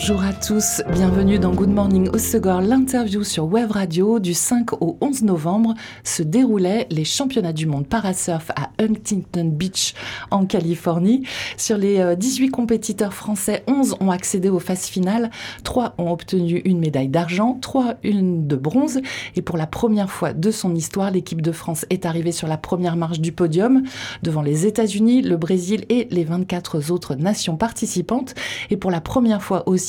Bonjour 0.00 0.22
à 0.22 0.32
tous, 0.32 0.80
bienvenue 0.92 1.40
dans 1.40 1.52
Good 1.52 1.70
Morning 1.70 2.16
Segor. 2.16 2.60
L'interview 2.60 3.24
sur 3.24 3.46
Web 3.46 3.72
Radio 3.72 4.20
du 4.20 4.32
5 4.32 4.74
au 4.80 4.96
11 5.00 5.24
novembre 5.24 5.74
se 6.04 6.22
déroulaient 6.22 6.86
les 6.90 7.04
championnats 7.04 7.52
du 7.52 7.66
monde 7.66 7.84
parasurf 7.84 8.52
à 8.54 8.70
Huntington 8.80 9.50
Beach 9.52 9.94
en 10.30 10.46
Californie. 10.46 11.26
Sur 11.56 11.78
les 11.78 12.14
18 12.14 12.46
euh, 12.46 12.50
compétiteurs 12.52 13.12
français, 13.12 13.64
11 13.66 13.96
ont 13.98 14.12
accédé 14.12 14.48
aux 14.48 14.60
phases 14.60 14.84
finales, 14.84 15.32
3 15.64 15.96
ont 15.98 16.12
obtenu 16.12 16.62
une 16.64 16.78
médaille 16.78 17.08
d'argent, 17.08 17.58
3 17.60 17.96
une 18.04 18.46
de 18.46 18.54
bronze 18.54 19.00
et 19.34 19.42
pour 19.42 19.56
la 19.56 19.66
première 19.66 20.10
fois 20.12 20.32
de 20.32 20.52
son 20.52 20.76
histoire, 20.76 21.10
l'équipe 21.10 21.42
de 21.42 21.50
France 21.50 21.86
est 21.90 22.06
arrivée 22.06 22.30
sur 22.30 22.46
la 22.46 22.56
première 22.56 22.94
marche 22.94 23.18
du 23.18 23.32
podium 23.32 23.82
devant 24.22 24.42
les 24.42 24.64
États-Unis, 24.64 25.22
le 25.22 25.36
Brésil 25.36 25.86
et 25.88 26.06
les 26.12 26.22
24 26.22 26.92
autres 26.92 27.16
nations 27.16 27.56
participantes 27.56 28.36
et 28.70 28.76
pour 28.76 28.92
la 28.92 29.00
première 29.00 29.42
fois 29.42 29.68
aussi, 29.68 29.87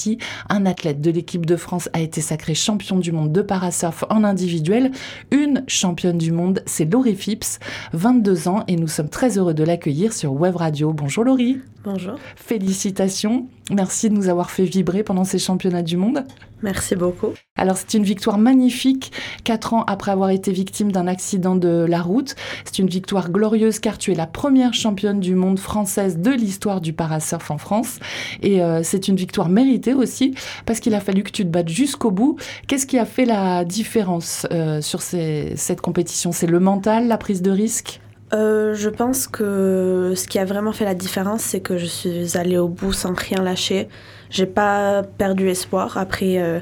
un 0.49 0.66
athlète 0.66 1.02
de 1.02 1.12
l'équipe 1.12 1.45
de 1.45 1.55
France 1.55 1.89
a 1.94 1.99
été 1.99 2.21
sacré 2.21 2.53
champion 2.53 2.98
du 2.98 3.12
monde 3.12 3.31
de 3.31 3.41
parasurf 3.41 4.03
en 4.09 4.23
individuel. 4.23 4.91
Une 5.31 5.63
championne 5.67 6.17
du 6.17 6.31
monde, 6.31 6.63
c'est 6.66 6.85
Laurie 6.85 7.16
Phipps, 7.16 7.59
22 7.94 8.48
ans, 8.48 8.63
et 8.67 8.75
nous 8.75 8.88
sommes 8.88 9.09
très 9.09 9.38
heureux 9.38 9.53
de 9.53 9.63
l'accueillir 9.63 10.13
sur 10.13 10.34
Web 10.34 10.55
Radio. 10.55 10.94
Bonjour 10.94 11.23
Laurie. 11.23 11.59
Bonjour. 11.84 12.16
Félicitations. 12.35 13.48
Merci 13.70 14.09
de 14.09 14.16
nous 14.16 14.30
avoir 14.30 14.50
fait 14.50 14.64
vibrer 14.64 15.04
pendant 15.04 15.23
ces 15.23 15.38
championnats 15.38 15.84
du 15.84 15.95
monde. 15.95 16.23
Merci 16.64 16.95
beaucoup. 16.95 17.34
Alors 17.56 17.78
c'est 17.78 17.94
une 17.94 18.03
victoire 18.03 18.38
magnifique, 18.38 19.12
quatre 19.44 19.73
ans 19.73 19.84
après 19.86 20.12
avoir 20.12 20.31
été 20.31 20.52
victime 20.52 20.92
d'un 20.92 21.08
accident 21.08 21.56
de 21.56 21.86
la 21.88 22.02
route. 22.02 22.36
C'est 22.66 22.80
une 22.80 22.88
victoire 22.88 23.30
glorieuse 23.30 23.80
car 23.80 23.97
tu 23.97 24.12
es 24.12 24.16
la 24.16 24.28
première 24.28 24.73
championne 24.73 25.20
du 25.20 25.36
monde 25.36 25.59
française 25.59 26.17
de 26.17 26.31
l'histoire 26.31 26.81
du 26.81 26.94
parasurf 26.94 27.52
en 27.52 27.58
France. 27.58 28.00
Et 28.42 28.62
euh, 28.62 28.81
c'est 28.84 29.08
une 29.08 29.16
victoire 29.16 29.50
méritée 29.50 29.94
aussi 29.94 30.34
parce 30.66 30.80
qu'il 30.80 30.95
a 30.95 31.00
fallu 31.00 31.23
que 31.23 31.31
tu 31.31 31.44
te 31.44 31.50
battes 31.50 31.70
jusqu'au 31.70 32.12
bout. 32.12 32.38
Qu'est-ce 32.67 32.88
qui 32.88 32.97
a 32.97 33.06
fait 33.06 33.25
la 33.25 33.66
différence 33.66 34.47
euh, 34.52 34.81
sur 34.81 35.02
cette 35.02 35.81
compétition? 35.81 36.31
C'est 36.31 36.47
le 36.47 36.59
mental, 36.59 37.08
la 37.08 37.17
prise 37.17 37.42
de 37.42 37.52
risque? 37.52 38.02
Euh, 38.33 38.75
je 38.75 38.89
pense 38.89 39.27
que 39.27 40.13
ce 40.16 40.27
qui 40.27 40.38
a 40.39 40.45
vraiment 40.45 40.72
fait 40.72 40.85
la 40.85 40.94
différence, 40.94 41.41
c'est 41.41 41.61
que 41.61 41.77
je 41.77 41.85
suis 41.85 42.38
allée 42.38 42.58
au 42.58 42.67
bout 42.67 42.94
sans 42.94 43.13
rien 43.13 43.41
lâcher. 43.41 43.88
J'ai 44.30 44.45
pas 44.45 45.03
perdu 45.17 45.49
espoir 45.49 45.97
après 45.97 46.38
euh, 46.38 46.59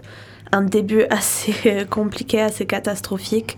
un 0.51 0.61
début 0.61 1.03
assez 1.09 1.85
compliqué, 1.89 2.41
assez 2.41 2.65
catastrophique. 2.65 3.57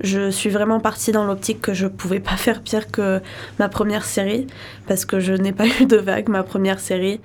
Je 0.00 0.30
suis 0.30 0.50
vraiment 0.50 0.78
partie 0.78 1.10
dans 1.10 1.24
l'optique 1.24 1.60
que 1.60 1.74
je 1.74 1.88
pouvais 1.88 2.20
pas 2.20 2.36
faire 2.36 2.62
pire 2.62 2.88
que 2.92 3.20
ma 3.58 3.68
première 3.68 4.04
série 4.04 4.46
parce 4.86 5.04
que 5.04 5.18
je 5.18 5.32
n'ai 5.32 5.50
pas 5.52 5.66
eu 5.66 5.86
de 5.86 5.96
vague 5.96 6.28
ma 6.28 6.44
première 6.44 6.78
série 6.78 7.20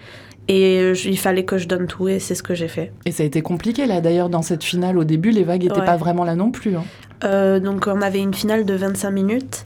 et 0.48 0.92
il 0.92 1.20
fallait 1.20 1.46
que 1.46 1.60
je 1.60 1.68
donne 1.68 1.86
tout 1.86 2.08
et 2.08 2.18
c'est 2.18 2.34
ce 2.34 2.42
que 2.42 2.56
j'ai 2.56 2.68
fait. 2.68 2.92
Et 3.06 3.12
ça 3.12 3.22
a 3.22 3.28
été 3.28 3.44
compliqué 3.44 3.86
là 3.86 4.02
d'ailleurs 4.02 4.30
dans 4.30 4.42
cette 4.42 4.64
finale 4.64 4.98
au 4.98 5.04
début 5.04 5.30
les 5.30 5.44
vagues 5.44 5.62
n'étaient 5.62 5.86
pas 5.86 5.98
vraiment 5.98 6.24
là 6.24 6.34
non 6.34 6.50
plus. 6.50 6.76
Hein. 6.76 6.84
Euh, 7.24 7.60
donc 7.60 7.86
on 7.86 8.02
avait 8.02 8.22
une 8.22 8.34
finale 8.34 8.66
de 8.66 8.74
25 8.74 9.12
minutes 9.12 9.66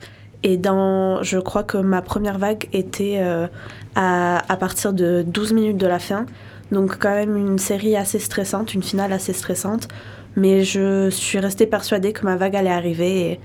et 0.49 0.55
dans, 0.55 1.21
je 1.23 1.39
crois 1.39 1.63
que 1.63 1.77
ma 1.77 2.01
première 2.01 2.37
vague 2.37 2.69
était 2.71 3.17
euh, 3.17 3.47
à, 3.95 4.41
à, 4.49 4.55
partir 4.55 4.93
de 4.93 5.21
12 5.27 5.51
minutes 5.51 5.77
de 5.77 5.87
la 5.87 5.99
fin. 5.99 6.25
Donc 6.71 6.97
quand 6.99 7.13
même 7.13 7.35
une 7.35 7.59
série 7.59 7.97
assez 7.97 8.17
stressante, 8.17 8.73
une 8.73 8.81
finale 8.81 9.11
assez 9.11 9.33
stressante. 9.33 9.89
Mais 10.37 10.63
je 10.63 11.09
suis 11.09 11.39
restée 11.39 11.67
persuadée 11.67 12.13
que 12.13 12.23
ma 12.23 12.37
vague 12.37 12.55
allait 12.55 12.69
arriver 12.69 13.31
et, 13.31 13.39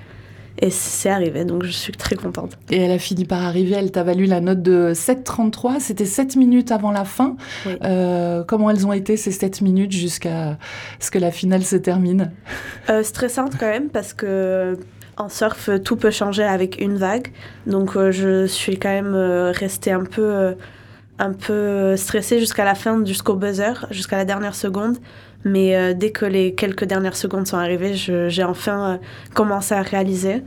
et 0.60 0.70
c'est 0.70 1.08
arrivé, 1.08 1.44
donc 1.44 1.64
je 1.64 1.72
suis 1.72 1.92
très 1.92 2.14
contente. 2.14 2.56
Et 2.70 2.76
elle 2.76 2.92
a 2.92 2.98
fini 3.00 3.24
par 3.24 3.42
arriver, 3.42 3.74
elle 3.74 3.90
t'a 3.90 4.04
valu 4.04 4.26
la 4.26 4.40
note 4.40 4.62
de 4.62 4.92
7,33, 4.94 5.80
c'était 5.80 6.04
7 6.04 6.36
minutes 6.36 6.70
avant 6.70 6.92
la 6.92 7.04
fin. 7.04 7.36
Euh, 7.82 8.44
comment 8.44 8.70
elles 8.70 8.86
ont 8.86 8.92
été 8.92 9.16
ces 9.16 9.32
7 9.32 9.60
minutes 9.62 9.90
jusqu'à 9.90 10.56
ce 11.00 11.10
que 11.10 11.18
la 11.18 11.32
finale 11.32 11.64
se 11.64 11.74
termine? 11.74 12.30
Euh, 12.90 13.02
Stressante 13.02 13.54
quand 13.58 13.66
même, 13.66 13.88
parce 13.88 14.12
que 14.12 14.78
en 15.16 15.28
surf, 15.28 15.70
tout 15.84 15.96
peut 15.96 16.10
changer 16.10 16.44
avec 16.44 16.80
une 16.80 16.96
vague. 16.96 17.28
Donc 17.66 17.96
euh, 17.96 18.10
je 18.10 18.46
suis 18.46 18.78
quand 18.78 18.88
même 18.88 19.14
euh, 19.14 19.52
restée 19.52 19.92
un 19.92 20.04
peu, 20.04 20.22
euh, 20.22 20.52
un 21.18 21.32
peu 21.32 21.96
stressée 21.96 22.38
jusqu'à 22.38 22.64
la 22.64 22.74
fin, 22.74 23.04
jusqu'au 23.04 23.34
buzzer, 23.34 23.86
jusqu'à 23.90 24.16
la 24.16 24.24
dernière 24.24 24.54
seconde. 24.54 24.98
Mais 25.44 25.92
dès 25.94 26.12
que 26.12 26.24
les 26.24 26.54
quelques 26.54 26.84
dernières 26.84 27.16
secondes 27.16 27.48
sont 27.48 27.56
arrivées, 27.56 27.94
j'ai 27.94 28.44
enfin 28.44 29.00
commencé 29.34 29.74
à 29.74 29.82
réaliser. 29.82 30.44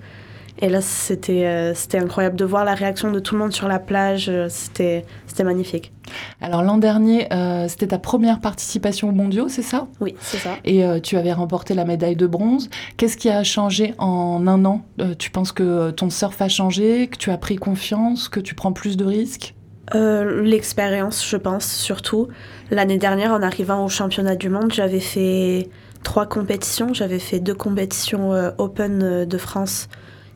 Et 0.60 0.70
là, 0.70 0.82
c'était 0.82 1.46
euh, 1.46 1.74
c'était 1.74 1.98
incroyable 1.98 2.38
de 2.38 2.46
voir 2.46 2.64
la 2.64 2.76
réaction 2.76 3.12
de 3.12 3.20
tout 3.20 3.36
le 3.36 3.42
monde 3.42 3.52
sur 3.52 3.68
la 3.68 3.80
plage. 3.80 4.30
Euh, 4.30 4.48
c'était 4.50 5.06
c'était 5.28 5.44
magnifique. 5.44 5.92
Alors 6.40 6.64
l'an 6.64 6.78
dernier, 6.78 7.32
euh, 7.34 7.68
c'était 7.68 7.88
ta 7.88 8.00
première 8.00 8.40
participation 8.40 9.10
aux 9.10 9.14
mondiaux, 9.14 9.50
c'est 9.50 9.62
ça? 9.62 9.88
Oui, 10.00 10.16
c'est 10.22 10.38
ça. 10.38 10.52
Et 10.64 10.84
tu 11.02 11.18
avais 11.18 11.34
remporté 11.34 11.74
la 11.74 11.84
médaille 11.84 12.16
de 12.16 12.28
bronze. 12.28 12.70
Qu'est-ce 12.96 13.18
qui 13.18 13.30
a 13.30 13.44
changé 13.44 13.94
en 13.98 14.48
un 14.48 14.64
an? 14.66 14.86
Tu 15.18 15.32
penses 15.32 15.52
que 15.52 15.92
ton 15.92 16.10
surf 16.10 16.42
a 16.42 16.48
changé, 16.48 17.08
que 17.08 17.18
tu 17.18 17.32
as 17.32 17.38
pris 17.38 17.56
confiance, 17.58 18.30
que 18.30 18.40
tu 18.40 18.56
prends 18.56 18.72
plus 18.72 18.98
de 18.98 19.04
risques? 19.04 19.56
L'expérience, 19.94 21.28
je 21.28 21.38
pense, 21.38 21.66
surtout. 21.66 22.28
L'année 22.72 22.98
dernière, 22.98 23.34
en 23.34 23.42
arrivant 23.42 23.84
au 23.84 23.90
championnat 23.90 24.36
du 24.36 24.50
monde, 24.50 24.72
j'avais 24.72 25.00
fait 25.00 25.70
trois 26.04 26.28
compétitions. 26.28 26.94
J'avais 26.94 27.20
fait 27.20 27.40
deux 27.40 27.56
compétitions 27.56 28.32
Open 28.58 29.26
de 29.26 29.38
France 29.38 29.90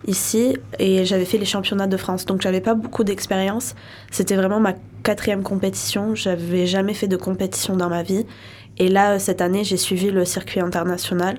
ici 0.08 0.58
et 0.80 1.06
j'avais 1.06 1.26
fait 1.26 1.38
les 1.38 1.46
championnats 1.46 1.88
de 1.88 1.98
France. 1.98 2.26
Donc 2.26 2.42
j'avais 2.42 2.62
pas 2.62 2.74
beaucoup 2.74 3.04
d'expérience. 3.04 3.76
C'était 4.12 4.36
vraiment 4.36 4.60
ma 4.60 4.74
quatrième 5.04 5.44
compétition. 5.44 6.16
J'avais 6.16 6.66
jamais 6.66 6.94
fait 6.94 7.08
de 7.08 7.18
compétition 7.18 7.76
dans 7.76 7.90
ma 7.90 8.04
vie. 8.04 8.26
Et 8.78 8.88
là, 8.88 9.20
cette 9.20 9.42
année, 9.42 9.64
j'ai 9.64 9.78
suivi 9.78 10.10
le 10.10 10.26
circuit 10.26 10.62
international. 10.62 11.38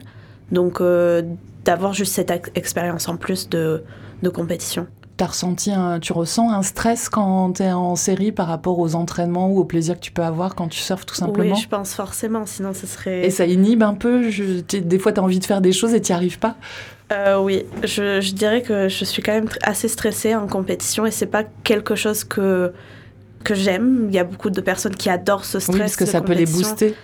Donc 0.53 0.81
euh, 0.81 1.23
d'avoir 1.65 1.95
juste 1.95 2.15
cette 2.15 2.51
expérience 2.55 3.09
en 3.09 3.17
plus 3.17 3.49
de, 3.49 3.83
de 4.23 4.29
compétition. 4.29 4.87
As 5.21 5.27
ressenti 5.27 5.71
tu 6.01 6.15
ressens 6.15 6.51
un 6.51 6.63
stress 6.63 7.11
quand 7.11 7.53
tu 7.59 7.63
es 7.63 7.73
en 7.73 7.95
série 7.95 8.33
par 8.33 8.47
rapport 8.47 8.79
aux 8.79 8.95
entraînements 8.95 9.51
ou 9.51 9.59
au 9.59 9.65
plaisir 9.67 9.97
que 9.97 10.01
tu 10.01 10.13
peux 10.13 10.23
avoir 10.23 10.55
quand 10.55 10.69
tu 10.69 10.79
surfes 10.79 11.05
tout 11.05 11.15
simplement 11.15 11.55
Oui, 11.55 11.61
je 11.61 11.69
pense 11.69 11.93
forcément, 11.93 12.47
sinon 12.47 12.73
ce 12.73 12.87
serait... 12.87 13.27
Et 13.27 13.31
ça 13.31 13.45
inhibe 13.45 13.83
un 13.83 13.93
peu 13.93 14.31
je, 14.31 14.63
Des 14.63 14.99
fois, 14.99 15.13
tu 15.13 15.21
as 15.21 15.23
envie 15.23 15.39
de 15.39 15.45
faire 15.45 15.61
des 15.61 15.73
choses 15.73 15.93
et 15.93 16.01
tu 16.01 16.13
n'y 16.13 16.17
arrives 16.17 16.39
pas 16.39 16.57
euh, 17.13 17.39
oui, 17.39 17.65
je, 17.83 18.21
je, 18.21 18.33
dirais 18.33 18.63
que 18.63 18.89
je 18.89 19.05
suis 19.05 19.23
quand 19.23 19.33
même 19.33 19.49
assez 19.63 19.89
stressée 19.89 20.35
en 20.35 20.47
compétition 20.47 21.07
et 21.07 21.11
c'est 21.11 21.27
pas 21.27 21.45
quelque 21.65 21.97
chose 21.97 22.25
que, 22.25 22.73
que 23.43 23.55
j'aime. 23.55 24.07
Il 24.09 24.15
y 24.15 24.19
a 24.19 24.25
beaucoup 24.25 24.51
de 24.51 24.61
personnes 24.61 24.95
qui 24.95 25.11
adorent 25.11 25.45
ce 25.45 25.59
stress. 25.59 25.75
Oui, 25.75 25.81
parce 25.81 25.97
que 25.97 26.07
ça 26.07 26.21
peut 26.21 26.35
les 26.35 26.47
booster. 26.47 26.95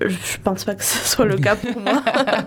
Euh, 0.00 0.08
je 0.08 0.38
pense 0.42 0.64
pas 0.64 0.74
que 0.74 0.84
ce 0.84 0.98
soit 1.08 1.24
le 1.24 1.36
cas 1.38 1.56
pour 1.56 1.80
moi. 1.80 2.02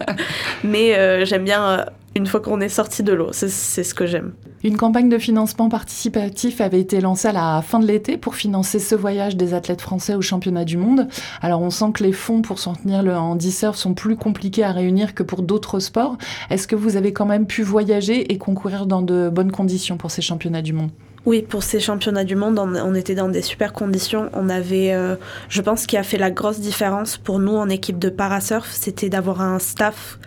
Mais 0.63 0.95
euh, 0.95 1.25
j'aime 1.25 1.43
bien 1.43 1.85
une 2.15 2.27
fois 2.27 2.39
qu'on 2.39 2.61
est 2.61 2.69
sorti 2.69 3.03
de 3.03 3.11
l'eau. 3.11 3.29
C'est 3.33 3.49
ce 3.49 3.93
que 3.93 4.05
j'aime. 4.05 4.33
Une 4.63 4.77
campagne 4.77 5.09
de 5.09 5.17
financement 5.17 5.67
participatif 5.67 6.61
avait 6.61 6.79
été 6.79 7.01
lancée 7.01 7.27
à 7.27 7.33
la 7.33 7.61
fin 7.61 7.79
de 7.79 7.85
l'été 7.85 8.17
pour 8.17 8.35
financer 8.35 8.79
ce 8.79 8.95
voyage 8.95 9.35
des 9.35 9.53
athlètes 9.53 9.81
français 9.81 10.15
au 10.15 10.21
championnat 10.21 10.63
du 10.63 10.77
monde. 10.77 11.09
Alors 11.41 11.61
on 11.61 11.69
sent 11.69 11.91
que 11.93 12.03
les 12.03 12.13
fonds 12.13 12.41
pour 12.41 12.59
soutenir 12.59 13.03
le 13.03 13.15
handisurf 13.15 13.75
sont 13.75 13.93
plus 13.93 14.15
compliqués 14.15 14.63
à 14.63 14.71
réunir 14.71 15.13
que 15.13 15.23
pour 15.23 15.41
d'autres 15.41 15.79
sports. 15.79 16.17
Est-ce 16.49 16.67
que 16.67 16.75
vous 16.75 16.95
avez 16.95 17.11
quand 17.11 17.25
même 17.25 17.47
pu 17.47 17.63
voyager 17.63 18.31
et 18.31 18.37
concourir 18.37 18.85
dans 18.85 19.01
de 19.01 19.29
bonnes 19.29 19.51
conditions 19.51 19.97
pour 19.97 20.09
ces 20.09 20.21
championnats 20.21 20.61
du 20.61 20.71
monde? 20.71 20.91
Oui, 21.25 21.41
pour 21.41 21.63
ces 21.63 21.79
championnats 21.79 22.23
du 22.23 22.35
monde, 22.35 22.59
on, 22.59 22.93
était 22.93 23.15
dans 23.15 23.29
des 23.29 23.41
super 23.41 23.73
conditions. 23.73 24.29
On 24.33 24.47
avait, 24.47 24.93
euh, 24.93 25.15
je 25.49 25.61
pense, 25.61 25.81
ce 25.81 25.87
qui 25.87 25.97
a 25.97 26.03
fait 26.03 26.19
la 26.19 26.29
grosse 26.29 26.59
différence 26.59 27.17
pour 27.17 27.39
nous 27.39 27.55
en 27.55 27.67
équipe 27.67 27.97
de 27.97 28.09
parasurf, 28.09 28.69
c'était 28.71 29.09
d'avoir 29.09 29.41
un 29.41 29.57
staff, 29.57 30.19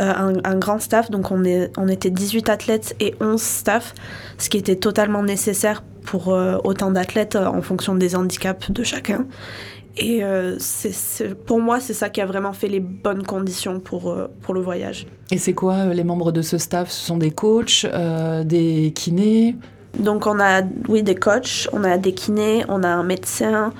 euh, 0.00 0.34
un, 0.44 0.56
grand 0.56 0.78
staff. 0.80 1.10
Donc 1.10 1.30
on, 1.30 1.44
est, 1.44 1.70
on 1.76 1.88
était 1.88 2.10
18 2.10 2.48
athlètes 2.48 2.96
et 3.00 3.14
11 3.20 3.40
staff, 3.40 3.94
ce 4.38 4.48
qui 4.48 4.58
était 4.58 4.76
totalement 4.76 5.22
nécessaire 5.22 5.82
pour 6.04 6.32
euh, 6.32 6.58
autant 6.64 6.90
d'athlètes 6.90 7.36
en 7.36 7.62
fonction 7.62 7.94
des 7.94 8.14
handicaps 8.14 8.70
de 8.70 8.84
chacun. 8.84 9.26
Et 9.98 10.22
pour 11.46 11.58
moi, 11.58 11.80
c'est 11.80 11.94
ça 11.94 12.10
qui 12.10 12.20
a 12.20 12.26
vraiment 12.26 12.52
fait 12.52 12.68
les 12.68 12.80
bonnes 12.80 13.22
conditions 13.22 13.80
pour, 13.80 14.14
pour 14.42 14.52
le 14.52 14.60
voyage. 14.60 15.06
Et 15.30 15.38
c'est 15.38 15.54
quoi 15.54 15.86
les 15.86 16.04
membres 16.04 16.32
de 16.32 16.42
ce 16.42 16.58
staff? 16.58 16.90
Ce 16.90 17.06
sont 17.06 17.16
des 17.16 17.30
coachs, 17.30 17.86
des 18.44 18.92
kinés? 18.94 19.56
Donc 19.98 20.26
on 20.26 20.38
a, 20.38 20.62
oui, 20.88 21.02
des 21.02 21.14
coachs, 21.14 21.68
on 21.72 21.82
a 21.84 21.96
des 21.96 22.12
kinés, 22.12 22.64
on 22.68 22.82
a 22.82 22.88
un 22.88 23.02
médecin, 23.02 23.72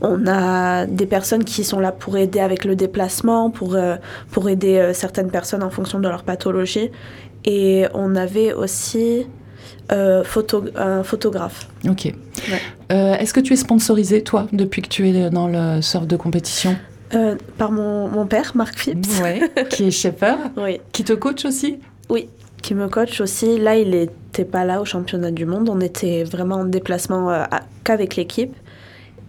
on 0.00 0.26
a 0.26 0.86
des 0.86 1.06
personnes 1.06 1.44
qui 1.44 1.64
sont 1.64 1.80
là 1.80 1.92
pour 1.92 2.16
aider 2.16 2.40
avec 2.40 2.64
le 2.64 2.76
déplacement, 2.76 3.50
pour, 3.50 3.74
euh, 3.74 3.96
pour 4.30 4.48
aider 4.48 4.76
euh, 4.76 4.92
certaines 4.92 5.30
personnes 5.30 5.62
en 5.62 5.70
fonction 5.70 5.98
de 5.98 6.08
leur 6.08 6.22
pathologie. 6.22 6.90
Et 7.44 7.86
on 7.94 8.16
avait 8.16 8.52
aussi 8.52 9.26
photo, 10.24 10.64
un 10.76 11.02
photographe. 11.02 11.66
Ok. 11.88 12.12
Est-ce 12.90 13.32
que 13.32 13.40
tu 13.40 13.54
es 13.54 13.56
sponsorisé, 13.56 14.22
toi, 14.22 14.46
depuis 14.52 14.82
que 14.82 14.88
tu 14.88 15.08
es 15.08 15.30
dans 15.30 15.48
le 15.48 15.80
surf 15.80 16.06
de 16.06 16.16
compétition? 16.16 16.76
Par 17.56 17.72
mon, 17.72 18.08
mon, 18.08 18.26
père, 18.26 18.52
Marc 18.54 18.78
Phipps. 18.78 19.22
Qui 19.70 19.84
est 19.84 19.90
chauffeur. 19.90 20.38
oui. 20.58 20.80
Qui 20.92 21.04
te 21.04 21.14
coach 21.14 21.46
aussi? 21.46 21.78
Oui, 22.10 22.28
qui 22.60 22.74
me 22.74 22.88
coach 22.88 23.20
aussi. 23.20 23.58
Là, 23.58 23.76
il 23.76 23.90
n'était 23.90 24.44
pas 24.44 24.64
là 24.64 24.80
au 24.82 24.84
championnat 24.84 25.30
du 25.30 25.46
monde. 25.46 25.70
On 25.70 25.80
était 25.80 26.24
vraiment 26.24 26.56
en 26.56 26.64
déplacement 26.64 27.46
qu'avec 27.84 28.16
l'équipe. 28.16 28.54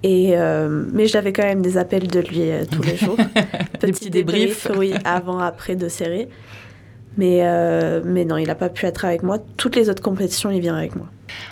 Et 0.03 0.37
euh, 0.37 0.85
mais 0.93 1.07
j'avais 1.07 1.33
quand 1.33 1.43
même 1.43 1.61
des 1.61 1.77
appels 1.77 2.07
de 2.07 2.19
lui 2.19 2.49
euh, 2.49 2.63
tous 2.69 2.81
les 2.81 2.95
jours. 2.95 3.17
des 3.81 3.91
petits 3.91 4.09
débriefs. 4.09 4.67
oui, 4.77 4.93
avant, 5.03 5.39
après 5.39 5.75
de 5.75 5.89
série. 5.89 6.27
Mais, 7.17 7.39
euh, 7.41 8.01
mais 8.05 8.23
non, 8.23 8.37
il 8.37 8.47
n'a 8.47 8.55
pas 8.55 8.69
pu 8.69 8.85
être 8.85 9.03
avec 9.03 9.23
moi. 9.23 9.39
Toutes 9.57 9.75
les 9.75 9.89
autres 9.89 10.01
compétitions, 10.01 10.51
il 10.51 10.61
vient 10.61 10.75
avec 10.75 10.95
moi. 10.95 11.07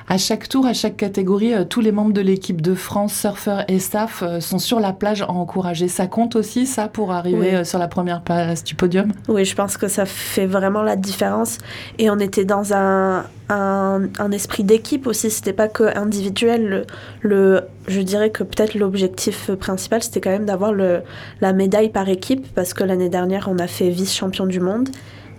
À 0.07 0.17
chaque 0.17 0.47
tour, 0.49 0.65
à 0.65 0.73
chaque 0.73 0.97
catégorie, 0.97 1.53
tous 1.69 1.81
les 1.81 1.91
membres 1.91 2.13
de 2.13 2.21
l'équipe 2.21 2.61
de 2.61 2.75
France, 2.75 3.13
surfeurs 3.13 3.63
et 3.67 3.79
staff, 3.79 4.23
sont 4.39 4.59
sur 4.59 4.79
la 4.79 4.93
plage 4.93 5.21
à 5.21 5.29
encourager. 5.29 5.87
Ça 5.87 6.07
compte 6.07 6.35
aussi, 6.35 6.65
ça, 6.65 6.87
pour 6.87 7.11
arriver 7.11 7.63
sur 7.63 7.79
la 7.79 7.87
première 7.87 8.21
place 8.21 8.63
du 8.63 8.75
podium? 8.75 9.11
Oui, 9.27 9.45
je 9.45 9.55
pense 9.55 9.77
que 9.77 9.87
ça 9.87 10.05
fait 10.05 10.45
vraiment 10.45 10.83
la 10.83 10.95
différence. 10.95 11.57
Et 11.97 12.09
on 12.09 12.19
était 12.19 12.45
dans 12.45 12.73
un, 12.73 13.25
un, 13.49 14.01
un 14.19 14.31
esprit 14.31 14.63
d'équipe 14.63 15.07
aussi. 15.07 15.29
C'était 15.29 15.53
pas 15.53 15.67
que 15.67 15.97
individuel. 15.97 16.85
le 17.21 17.63
je 17.87 18.01
dirais 18.01 18.31
que 18.31 18.43
peut-être 18.43 18.75
l'objectif 18.75 19.51
principal, 19.51 20.03
c'était 20.03 20.19
quand 20.19 20.29
même 20.29 20.45
d'avoir 20.45 20.73
la 20.73 21.53
médaille 21.53 21.89
par 21.89 22.09
équipe, 22.09 22.45
parce 22.53 22.73
que 22.73 22.83
l'année 22.83 23.07
dernière, 23.09 23.47
on 23.49 23.59
a 23.59 23.67
fait 23.67 23.89
vice-champion 23.89 24.45
du 24.45 24.59
monde. 24.59 24.89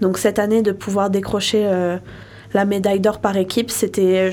Donc 0.01 0.17
cette 0.17 0.39
année, 0.39 0.63
de 0.63 0.73
pouvoir 0.73 1.11
décrocher 1.11 1.67
euh, 1.67 1.99
la 2.55 2.65
médaille 2.65 3.01
d'or 3.01 3.21
par 3.21 3.37
équipe, 3.37 3.71
c'était 3.71 4.31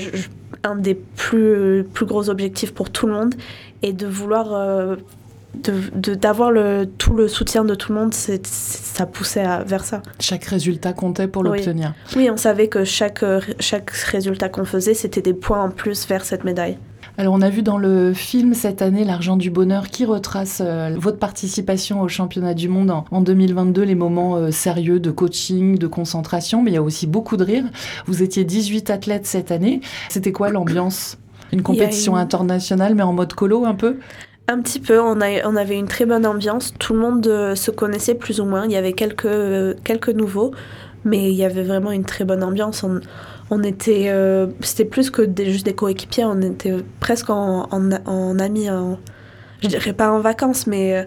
un 0.64 0.76
des 0.76 0.94
plus, 0.94 1.84
plus 1.92 2.06
gros 2.06 2.30
objectifs 2.30 2.72
pour 2.72 2.90
tout 2.90 3.06
le 3.06 3.12
monde. 3.12 3.34
Et 3.82 3.92
de 3.92 4.06
vouloir... 4.06 4.52
Euh, 4.52 4.96
d'avoir 6.20 6.50
le, 6.50 6.84
tout 6.98 7.14
le 7.14 7.28
soutien 7.28 7.64
de 7.64 7.74
tout 7.74 7.90
le 7.90 7.98
monde, 7.98 8.12
ça 8.12 9.06
poussait 9.06 9.44
vers 9.64 9.84
ça. 9.84 10.02
Chaque 10.20 10.44
résultat 10.44 10.92
comptait 10.92 11.28
pour 11.28 11.42
l'obtenir. 11.42 11.94
Oui, 12.14 12.28
on 12.30 12.36
savait 12.36 12.68
que 12.68 12.84
chaque, 12.84 13.24
chaque 13.58 13.90
résultat 13.90 14.50
qu'on 14.50 14.66
faisait, 14.66 14.92
c'était 14.92 15.22
des 15.22 15.32
points 15.32 15.62
en 15.62 15.70
plus 15.70 16.06
vers 16.06 16.26
cette 16.26 16.44
médaille. 16.44 16.76
Alors 17.18 17.32
on 17.32 17.40
a 17.40 17.48
vu 17.48 17.62
dans 17.62 17.78
le 17.78 18.12
film 18.12 18.52
cette 18.52 18.82
année 18.82 19.02
L'argent 19.02 19.38
du 19.38 19.50
bonheur 19.50 19.88
qui 19.88 20.04
retrace 20.04 20.60
euh, 20.62 20.94
votre 20.98 21.18
participation 21.18 22.02
au 22.02 22.08
championnat 22.08 22.52
du 22.52 22.68
monde 22.68 22.92
en, 23.10 23.20
2022, 23.22 23.82
les 23.82 23.94
moments 23.94 24.36
euh, 24.36 24.50
sérieux 24.50 25.00
de 25.00 25.10
coaching, 25.10 25.78
de 25.78 25.86
concentration, 25.86 26.62
mais 26.62 26.72
il 26.72 26.74
y 26.74 26.78
a 26.78 26.82
aussi 26.82 27.06
beaucoup 27.06 27.38
de 27.38 27.44
rire. 27.44 27.64
Vous 28.04 28.22
étiez 28.22 28.44
18 28.44 28.90
athlètes 28.90 29.24
cette 29.24 29.50
année. 29.50 29.80
C'était 30.10 30.32
quoi 30.32 30.50
l'ambiance? 30.50 31.16
Une 31.52 31.62
compétition 31.62 32.16
internationale 32.16 32.94
mais 32.94 33.02
en 33.02 33.14
mode 33.14 33.32
colo 33.32 33.64
un 33.64 33.74
peu? 33.74 33.96
Un 34.48 34.60
petit 34.60 34.78
peu, 34.78 35.00
on, 35.00 35.18
on 35.18 35.56
avait 35.56 35.78
une 35.78 35.88
très 35.88 36.04
bonne 36.04 36.26
ambiance, 36.26 36.74
tout 36.78 36.92
le 36.92 37.00
monde 37.00 37.26
euh, 37.26 37.54
se 37.54 37.70
connaissait 37.70 38.14
plus 38.14 38.40
ou 38.40 38.44
moins, 38.44 38.66
il 38.66 38.72
y 38.72 38.76
avait 38.76 38.92
quelques, 38.92 39.82
quelques 39.82 40.10
nouveaux, 40.10 40.52
mais 41.04 41.32
il 41.32 41.36
y 41.36 41.44
avait 41.44 41.64
vraiment 41.64 41.90
une 41.90 42.04
très 42.04 42.24
bonne 42.24 42.44
ambiance. 42.44 42.84
On 42.84 43.00
était, 43.62 44.06
euh, 44.08 44.48
c'était 44.60 44.84
plus 44.84 45.10
que 45.10 45.22
juste 45.44 45.64
des 45.64 45.74
coéquipiers, 45.74 46.24
on 46.24 46.40
était 46.42 46.74
presque 47.00 47.30
en, 47.30 47.68
en, 47.70 48.38
amis, 48.38 48.68
je 49.62 49.68
dirais 49.68 49.92
pas 49.92 50.10
en 50.10 50.20
vacances, 50.20 50.66
mais 50.66 50.96
euh, 50.96 51.04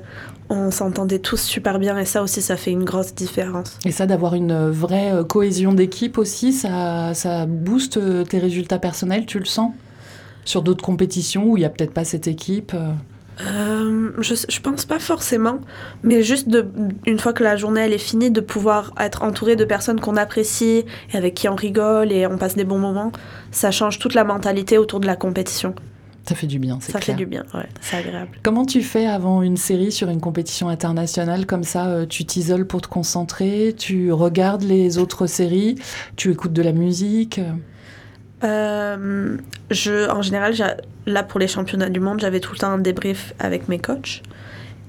on 0.49 0.71
s'entendait 0.71 1.19
tous 1.19 1.41
super 1.41 1.79
bien 1.79 1.97
et 1.97 2.05
ça 2.05 2.23
aussi, 2.23 2.41
ça 2.41 2.55
fait 2.55 2.71
une 2.71 2.85
grosse 2.85 3.13
différence. 3.13 3.77
Et 3.85 3.91
ça, 3.91 4.05
d'avoir 4.05 4.35
une 4.35 4.69
vraie 4.69 5.13
euh, 5.13 5.23
cohésion 5.23 5.73
d'équipe 5.73 6.17
aussi, 6.17 6.53
ça, 6.53 7.13
ça 7.13 7.45
booste 7.45 7.99
tes 8.29 8.39
résultats 8.39 8.79
personnels, 8.79 9.25
tu 9.25 9.39
le 9.39 9.45
sens? 9.45 9.73
Sur 10.45 10.63
d'autres 10.63 10.83
compétitions 10.83 11.45
où 11.45 11.57
il 11.57 11.59
n'y 11.59 11.65
a 11.65 11.69
peut-être 11.69 11.93
pas 11.93 12.05
cette 12.05 12.27
équipe 12.27 12.73
euh, 13.41 14.11
je, 14.19 14.35
je 14.49 14.59
pense 14.59 14.85
pas 14.85 14.99
forcément, 14.99 15.59
mais 16.03 16.23
juste 16.23 16.49
de, 16.49 16.67
une 17.05 17.19
fois 17.19 17.31
que 17.31 17.43
la 17.43 17.55
journée 17.55 17.81
elle 17.81 17.93
est 17.93 17.97
finie, 17.97 18.31
de 18.31 18.41
pouvoir 18.41 18.93
être 18.99 19.23
entouré 19.23 19.55
de 19.55 19.63
personnes 19.63 19.99
qu'on 19.99 20.17
apprécie 20.17 20.83
et 21.13 21.17
avec 21.17 21.35
qui 21.35 21.47
on 21.47 21.55
rigole 21.55 22.11
et 22.11 22.27
on 22.27 22.37
passe 22.37 22.55
des 22.55 22.65
bons 22.65 22.79
moments, 22.79 23.11
ça 23.51 23.71
change 23.71 23.99
toute 23.99 24.13
la 24.13 24.23
mentalité 24.23 24.77
autour 24.77 24.99
de 24.99 25.07
la 25.07 25.15
compétition. 25.15 25.73
Ça 26.27 26.35
fait 26.35 26.47
du 26.47 26.59
bien, 26.59 26.77
c'est 26.81 26.91
Ça 26.91 26.99
fait 26.99 27.13
du 27.13 27.25
bien, 27.25 27.43
ouais, 27.55 27.67
c'est 27.81 27.95
agréable. 27.95 28.37
Comment 28.43 28.65
tu 28.65 28.83
fais 28.83 29.07
avant 29.07 29.41
une 29.41 29.57
série 29.57 29.91
sur 29.91 30.09
une 30.09 30.19
compétition 30.19 30.67
internationale 30.67 31.45
comme 31.45 31.63
ça 31.63 31.87
euh, 31.87 32.05
Tu 32.05 32.25
t'isoles 32.25 32.67
pour 32.67 32.81
te 32.81 32.87
concentrer, 32.87 33.73
tu 33.75 34.11
regardes 34.11 34.63
les 34.63 34.97
autres 34.97 35.27
séries, 35.27 35.75
tu 36.17 36.31
écoutes 36.31 36.53
de 36.53 36.61
la 36.61 36.73
musique 36.73 37.39
euh, 38.43 39.37
je, 39.69 40.09
en 40.09 40.21
général, 40.21 40.53
là 41.05 41.23
pour 41.23 41.39
les 41.39 41.47
championnats 41.47 41.89
du 41.89 41.99
monde, 41.99 42.19
j'avais 42.19 42.39
tout 42.39 42.53
le 42.53 42.59
temps 42.59 42.71
un 42.71 42.77
débrief 42.77 43.33
avec 43.39 43.67
mes 43.67 43.79
coachs. 43.79 44.21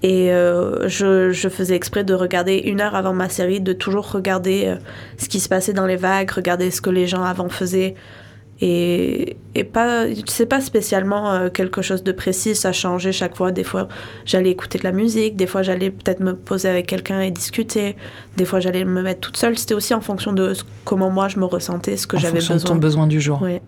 Et 0.03 0.33
euh, 0.33 0.89
je, 0.89 1.31
je, 1.31 1.49
faisais 1.51 1.75
exprès 1.75 2.05
de 2.05 2.15
regarder 2.15 2.57
une 2.57 2.81
heure 2.81 2.95
avant 2.95 3.13
ma 3.13 3.29
série, 3.29 3.61
de 3.61 3.75
toujours 3.75 4.11
regarder 4.11 4.65
euh, 4.67 4.77
ce 5.19 5.29
qui 5.29 5.41
se 5.41 5.49
passait 5.49 5.75
dans 5.75 5.87
les 5.87 5.97
vagues, 5.97 6.31
regarder 6.31 6.71
ce 6.71 6.81
que 6.81 6.89
les 6.89 7.07
gens 7.07 7.23
avant 7.23 7.51
faisaient, 7.51 7.95
et, 8.63 9.37
et 9.55 9.65
pas, 9.65 10.05
c'est 10.27 10.47
pas 10.47 10.61
spécialement 10.61 11.33
euh, 11.33 11.49
quelque 11.49 11.81
chose 11.81 12.03
de 12.05 12.13
précis, 12.13 12.55
ça 12.55 12.73
changeait 12.73 13.13
chaque 13.13 13.35
fois. 13.37 13.53
Des 13.53 13.65
fois, 13.65 13.89
j'allais 14.27 14.51
écouter 14.51 14.79
de 14.79 14.85
la 14.85 14.93
musique, 14.93 15.37
des 15.37 15.47
fois, 15.47 15.63
j'allais 15.63 15.91
peut-être 15.91 16.21
me 16.21 16.37
poser 16.37 16.69
avec 16.69 16.87
quelqu'un 16.87 17.21
et 17.23 17.31
discuter, 17.31 17.97
des 18.37 18.45
fois, 18.45 18.61
j'allais 18.61 18.85
me 18.85 19.03
mettre 19.03 19.21
toute 19.21 19.39
seule. 19.39 19.57
C'était 19.59 19.75
aussi 19.75 19.95
en 19.95 20.03
fonction 20.03 20.35
de 20.35 20.53
comment 20.85 21.11
moi 21.11 21.29
je 21.29 21.39
me 21.39 21.47
ressentais, 21.47 21.97
ce 21.97 22.07
que 22.07 22.19
j'avais 22.19 22.35
besoin. 22.35 22.57
de 22.57 22.63
ton 22.63 22.77
besoin 22.77 23.07
du 23.07 23.21
jour. 23.21 23.41
Oui. 23.43 23.61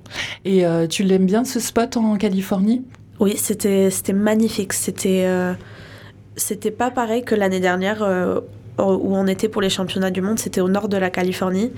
Et 0.44 0.66
euh, 0.66 0.86
tu 0.86 1.04
l'aimes 1.04 1.26
bien 1.26 1.44
ce 1.44 1.58
spot 1.58 1.96
en 1.96 2.16
Californie? 2.16 2.84
Oui, 3.18 3.34
c'était, 3.36 3.90
c'était 3.90 4.12
magnifique. 4.12 4.74
C'était, 4.74 5.24
euh, 5.24 5.54
c'était 6.36 6.70
pas 6.70 6.90
pareil 6.90 7.24
que 7.24 7.34
l'année 7.34 7.60
dernière 7.60 8.02
où 8.78 9.14
on 9.16 9.26
était 9.26 9.48
pour 9.48 9.62
les 9.62 9.70
championnats 9.70 10.10
du 10.10 10.22
monde, 10.22 10.38
c'était 10.38 10.60
au 10.60 10.68
nord 10.68 10.88
de 10.88 10.96
la 10.96 11.10
Californie. 11.10 11.72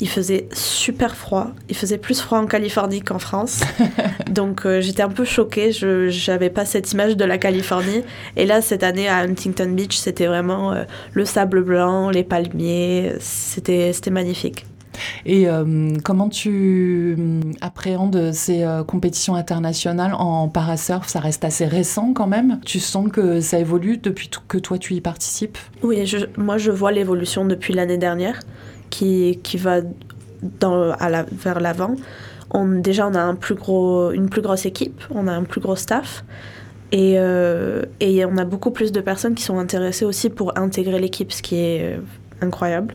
Il 0.00 0.08
faisait 0.08 0.48
super 0.52 1.16
froid. 1.16 1.48
Il 1.68 1.76
faisait 1.76 1.98
plus 1.98 2.20
froid 2.20 2.38
en 2.38 2.46
Californie 2.46 3.00
qu'en 3.00 3.18
France. 3.18 3.60
Donc 4.30 4.64
euh, 4.64 4.80
j'étais 4.80 5.02
un 5.02 5.08
peu 5.08 5.24
choquée. 5.24 5.72
Je 5.72 6.30
n'avais 6.30 6.50
pas 6.50 6.64
cette 6.64 6.92
image 6.92 7.16
de 7.16 7.24
la 7.24 7.38
Californie. 7.38 8.02
Et 8.36 8.46
là, 8.46 8.62
cette 8.62 8.82
année 8.82 9.08
à 9.08 9.18
Huntington 9.18 9.70
Beach, 9.70 9.96
c'était 9.96 10.26
vraiment 10.26 10.72
euh, 10.72 10.84
le 11.12 11.24
sable 11.24 11.62
blanc, 11.62 12.10
les 12.10 12.24
palmiers. 12.24 13.14
C'était 13.20 13.92
magnifique. 14.10 14.64
Et 15.26 15.48
euh, 15.48 15.92
comment 16.04 16.28
tu 16.28 17.16
euh, 17.18 17.40
appréhendes 17.60 18.32
ces 18.32 18.62
euh, 18.62 18.84
compétitions 18.84 19.34
internationales 19.34 20.14
en 20.14 20.48
parasurf? 20.48 21.08
Ça 21.08 21.20
reste 21.20 21.44
assez 21.44 21.66
récent 21.66 22.12
quand 22.12 22.26
même. 22.26 22.60
Tu 22.64 22.80
sens 22.80 23.10
que 23.10 23.40
ça 23.40 23.58
évolue 23.58 23.98
depuis 23.98 24.30
que 24.48 24.58
toi 24.58 24.78
tu 24.78 24.94
y 24.94 25.00
participes? 25.00 25.58
Oui, 25.82 26.04
moi 26.36 26.58
je 26.58 26.70
vois 26.70 26.92
l'évolution 26.92 27.44
depuis 27.44 27.74
l'année 27.74 27.98
dernière 27.98 28.40
qui, 28.90 29.40
qui 29.42 29.56
va 29.56 29.80
vers 30.60 31.60
l'avant. 31.60 31.94
Déjà, 32.54 33.06
on 33.06 33.14
a 33.14 33.20
un 33.20 33.34
plus 33.34 33.54
gros, 33.54 34.10
une 34.12 34.28
plus 34.28 34.40
grosse 34.40 34.64
équipe, 34.66 35.02
on 35.14 35.26
a 35.26 35.32
un 35.32 35.44
plus 35.44 35.60
gros 35.60 35.76
staff. 35.76 36.24
Et, 36.92 37.18
et 38.00 38.24
on 38.24 38.36
a 38.38 38.44
beaucoup 38.44 38.70
plus 38.70 38.92
de 38.92 39.00
personnes 39.00 39.34
qui 39.34 39.42
sont 39.42 39.58
intéressées 39.58 40.06
aussi 40.06 40.30
pour 40.30 40.56
intégrer 40.56 40.98
l'équipe, 40.98 41.32
ce 41.32 41.42
qui 41.42 41.56
est 41.56 42.00
incroyable. 42.40 42.94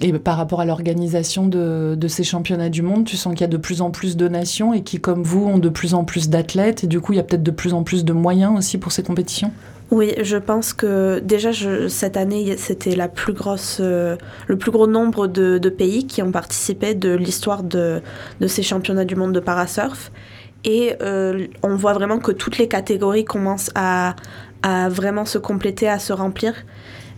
Et 0.00 0.12
par 0.12 0.36
rapport 0.36 0.60
à 0.60 0.64
l'organisation 0.64 1.46
de, 1.46 2.08
ces 2.08 2.24
championnats 2.24 2.68
du 2.68 2.82
monde, 2.82 3.04
tu 3.04 3.16
sens 3.16 3.34
qu'il 3.34 3.40
y 3.40 3.44
a 3.44 3.48
de 3.48 3.56
plus 3.56 3.82
en 3.82 3.90
plus 3.90 4.16
de 4.16 4.28
nations 4.28 4.72
et 4.72 4.82
qui, 4.82 5.00
comme 5.00 5.22
vous, 5.22 5.44
ont 5.44 5.58
de 5.58 5.68
plus 5.68 5.94
en 5.94 6.04
plus 6.04 6.28
d'athlètes 6.28 6.84
et 6.84 6.86
du 6.86 7.00
coup, 7.00 7.12
il 7.12 7.16
y 7.16 7.18
a 7.20 7.24
peut-être 7.24 7.42
de 7.42 7.50
plus 7.50 7.74
en 7.74 7.82
plus 7.82 8.04
de 8.04 8.12
moyens 8.12 8.56
aussi 8.56 8.78
pour 8.78 8.92
ces 8.92 9.02
compétitions 9.02 9.50
oui, 9.90 10.12
je 10.20 10.36
pense 10.36 10.74
que 10.74 11.18
déjà 11.20 11.50
cette 11.88 12.18
année 12.18 12.58
c'était 12.58 12.94
euh, 13.00 14.16
le 14.46 14.56
plus 14.58 14.70
gros 14.70 14.86
nombre 14.86 15.26
de, 15.26 15.68
pays 15.70 16.06
qui 16.06 16.20
ont 16.20 16.30
participé 16.30 16.94
de 16.94 17.14
l'histoire 17.14 17.62
de, 17.62 18.02
ces 18.46 18.62
championnats 18.62 19.06
du 19.06 19.16
monde 19.16 19.32
de 19.32 19.40
parasurf. 19.40 20.12
Et 20.64 20.94
euh, 21.00 21.46
on 21.62 21.74
voit 21.74 21.94
vraiment 21.94 22.18
que 22.18 22.32
toutes 22.32 22.58
les 22.58 22.68
catégories 22.68 23.24
commencent 23.24 23.70
à 23.74 24.14
vraiment 24.90 25.24
se 25.24 25.38
compléter, 25.38 25.88
à 25.88 25.98
se 25.98 26.12
remplir. 26.12 26.52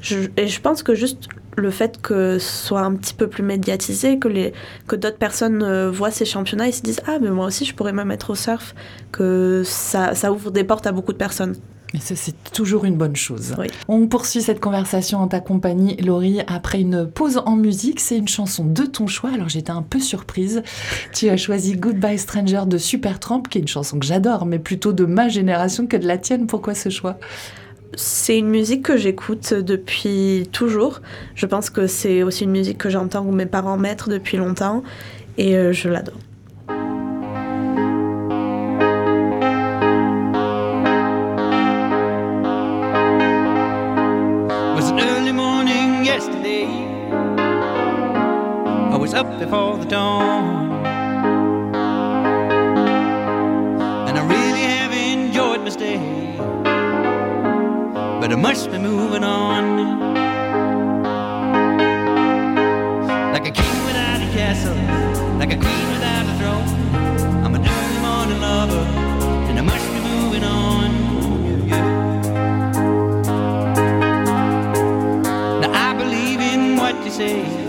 Je, 0.01 0.19
et 0.37 0.47
je 0.49 0.61
pense 0.61 0.83
que 0.83 0.95
juste 0.95 1.29
le 1.57 1.71
fait 1.71 2.01
que 2.01 2.39
ce 2.39 2.67
soit 2.67 2.81
un 2.81 2.95
petit 2.95 3.15
peu 3.15 3.29
plus 3.29 3.43
médiatisé, 3.43 4.19
que, 4.19 4.29
les, 4.29 4.53
que 4.87 4.97
d'autres 4.97 5.19
personnes 5.19 5.63
euh, 5.63 5.91
voient 5.91 6.11
ces 6.11 6.25
championnats 6.25 6.69
et 6.69 6.73
se 6.73 6.83
disent 6.83 7.01
Ah, 7.07 7.19
mais 7.21 7.31
moi 7.31 7.47
aussi 7.47 7.65
je 7.65 7.75
pourrais 7.75 7.93
me 7.93 8.05
mettre 8.05 8.31
au 8.31 8.35
surf, 8.35 8.75
que 9.13 9.63
ça, 9.65 10.15
ça 10.15 10.33
ouvre 10.33 10.51
des 10.51 10.65
portes 10.65 10.87
à 10.87 10.93
beaucoup 10.93 11.13
de 11.13 11.19
personnes. 11.19 11.57
Et 11.93 11.99
ça, 11.99 12.15
c'est 12.15 12.35
toujours 12.53 12.85
une 12.85 12.97
bonne 12.97 13.17
chose. 13.17 13.55
Oui. 13.59 13.67
On 13.89 14.07
poursuit 14.07 14.43
cette 14.43 14.61
conversation 14.61 15.19
en 15.19 15.27
ta 15.27 15.41
compagnie, 15.41 15.97
Laurie, 15.97 16.41
après 16.47 16.81
une 16.81 17.11
pause 17.11 17.43
en 17.45 17.57
musique. 17.57 17.99
C'est 17.99 18.17
une 18.17 18.29
chanson 18.29 18.65
de 18.65 18.85
ton 18.85 19.09
choix. 19.09 19.31
Alors, 19.35 19.49
j'étais 19.49 19.73
un 19.73 19.83
peu 19.83 19.99
surprise. 19.99 20.63
Tu 21.13 21.29
as 21.29 21.37
choisi 21.37 21.75
Goodbye 21.75 22.19
Stranger 22.19 22.63
de 22.67 22.79
Supertramp, 22.79 23.43
qui 23.43 23.59
est 23.59 23.63
une 23.63 23.69
chanson 23.69 23.99
que 23.99 24.07
j'adore, 24.07 24.47
mais 24.47 24.61
plutôt 24.61 24.93
de 24.93 25.05
ma 25.05 25.29
génération 25.29 25.89
que 25.89 25.97
de 25.97 26.07
la 26.07 26.17
tienne. 26.17 26.47
Pourquoi 26.47 26.77
ce 26.77 26.91
choix? 26.91 27.19
c'est 27.95 28.39
une 28.39 28.49
musique 28.49 28.85
que 28.85 28.97
j'écoute 28.97 29.55
depuis 29.55 30.49
toujours. 30.53 31.01
Je 31.35 31.47
pense 31.47 31.71
que 31.71 31.87
c'est 31.87 32.23
aussi 32.23 32.45
une 32.45 32.51
musique 32.51 32.79
que 32.79 32.91
j'entends 32.91 33.25
mes 33.25 33.47
parents 33.47 33.77
mettre 33.77 34.09
depuis 34.09 34.37
longtemps 34.37 34.83
et 35.39 35.57
euh, 35.57 35.73
je 35.73 35.89
l'adore. 35.89 36.17
but 58.31 58.39
I 58.39 58.43
must 58.43 58.71
be 58.71 58.79
moving 58.79 59.25
on. 59.25 59.65
Like 63.33 63.49
a 63.49 63.51
king 63.51 63.85
without 63.87 64.21
a 64.23 64.31
castle, 64.33 64.77
like 65.37 65.53
a 65.53 65.57
queen 65.57 65.89
without 65.95 66.27
a 66.27 66.35
throne. 66.39 66.69
I'm 67.45 67.55
a 67.57 67.59
early 67.59 67.99
morning 68.07 68.41
lover, 68.41 68.87
and 69.49 69.59
I 69.59 69.63
must 69.63 69.85
be 69.93 70.01
moving 70.11 70.45
on. 70.45 70.91
Yeah. 71.67 71.87
Now 75.63 75.73
I 75.89 75.95
believe 75.95 76.41
in 76.41 76.77
what 76.77 77.05
you 77.05 77.11
say. 77.11 77.60